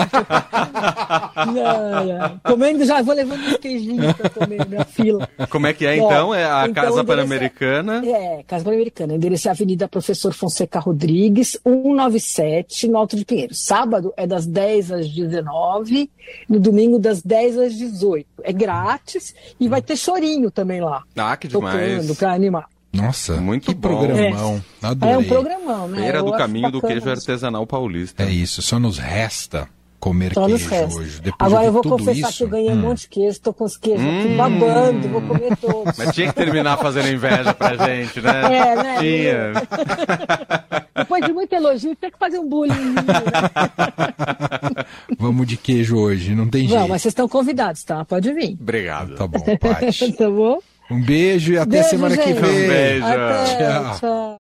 não, 1.45 2.05
não. 2.05 2.41
Comendo 2.43 2.85
já, 2.85 3.01
vou 3.01 3.13
levando 3.13 3.38
uns 3.39 3.57
queijinhos 3.57 4.13
pra 4.13 4.29
comer 4.29 4.67
na 4.69 4.85
fila. 4.85 5.29
Como 5.49 5.67
é 5.67 5.73
que 5.73 5.85
é, 5.85 5.95
então? 5.95 6.33
É 6.33 6.45
a 6.45 6.67
então, 6.67 6.83
Casa 6.83 7.03
Pan-Americana? 7.03 8.01
É, 8.05 8.43
Casa 8.43 8.63
Pan-Americana. 8.63 9.15
Endereço 9.15 9.47
é 9.47 9.51
Avenida 9.51 9.87
Professor 9.87 10.33
Fonseca 10.33 10.79
Rodrigues, 10.79 11.57
197, 11.63 12.87
no 12.87 12.97
Alto 12.97 13.15
de 13.15 13.25
Pinheiro. 13.25 13.53
Sábado 13.53 14.13
é 14.15 14.25
das 14.27 14.45
10 14.45 14.91
às 14.91 15.09
19, 15.09 16.09
no 16.47 16.59
domingo 16.59 16.99
das 16.99 17.21
10 17.21 17.57
às 17.57 17.73
18. 17.75 18.27
É 18.43 18.53
grátis 18.53 19.33
e 19.59 19.67
vai 19.67 19.81
ter 19.81 19.95
chorinho 19.95 20.51
também 20.51 20.81
lá. 20.81 21.03
Ah, 21.15 21.35
que 21.35 21.47
demais. 21.47 22.01
Tocando 22.01 22.15
pra 22.17 22.33
animar. 22.33 22.67
Nossa, 22.91 23.39
muito 23.39 23.67
que 23.67 23.73
bom. 23.73 23.81
programão. 23.81 24.63
É. 24.81 24.87
Adorei. 24.87 25.13
É 25.13 25.17
um 25.17 25.23
programão, 25.23 25.87
né? 25.87 26.01
Feira 26.01 26.23
do 26.23 26.31
Caminho 26.31 26.71
do 26.71 26.81
Queijo 26.81 27.09
Artesanal 27.09 27.65
Paulista. 27.67 28.23
É 28.23 28.29
isso, 28.31 28.61
só 28.61 28.79
nos 28.79 28.97
resta 28.97 29.69
comer 29.99 30.33
Só 30.33 30.45
queijo 30.45 30.97
hoje. 30.97 31.21
Depois 31.21 31.51
Agora 31.51 31.65
eu 31.65 31.73
vou 31.73 31.83
confessar 31.83 32.29
isso, 32.29 32.37
que 32.37 32.43
eu 32.43 32.49
ganhei 32.49 32.71
hum. 32.71 32.73
um 32.73 32.81
monte 32.81 33.01
de 33.01 33.09
queijo, 33.09 33.29
estou 33.29 33.53
com 33.53 33.65
os 33.65 33.77
queijos 33.77 34.05
hum. 34.05 34.19
aqui 34.19 34.35
babando, 34.35 35.09
vou 35.09 35.21
comer 35.21 35.57
todos. 35.57 35.97
Mas 35.97 36.15
tinha 36.15 36.27
que 36.27 36.33
terminar 36.33 36.77
fazendo 36.77 37.09
inveja 37.09 37.53
pra 37.53 37.75
gente, 37.75 38.21
né? 38.21 38.57
É, 38.57 38.75
né? 38.75 38.97
Tinha. 38.99 39.53
Depois 40.95 41.25
de 41.25 41.33
muito 41.33 41.53
elogio, 41.53 41.95
tem 41.95 42.11
que 42.11 42.17
fazer 42.17 42.39
um 42.39 42.47
bullying. 42.47 42.73
Né? 42.73 43.03
Vamos 45.17 45.47
de 45.47 45.57
queijo 45.57 45.97
hoje, 45.97 46.35
não 46.35 46.47
tem 46.47 46.67
jeito. 46.67 46.79
Não, 46.79 46.87
mas 46.87 47.01
vocês 47.01 47.11
estão 47.11 47.27
convidados, 47.27 47.83
tá? 47.83 48.03
Pode 48.05 48.31
vir. 48.33 48.57
Obrigado. 48.59 49.15
Tá 49.15 49.27
bom, 49.27 49.39
Paty. 49.57 50.13
tá 50.17 50.29
bom? 50.29 50.59
Um 50.91 51.01
beijo 51.01 51.53
e 51.53 51.57
até 51.57 51.71
beijo, 51.71 51.89
semana 51.89 52.15
gente. 52.15 52.25
que 52.25 52.33
vem. 52.33 52.49
Um 52.49 52.67
beijo. 52.67 53.05
Até, 53.05 53.43
tchau. 53.45 53.99
tchau. 53.99 54.37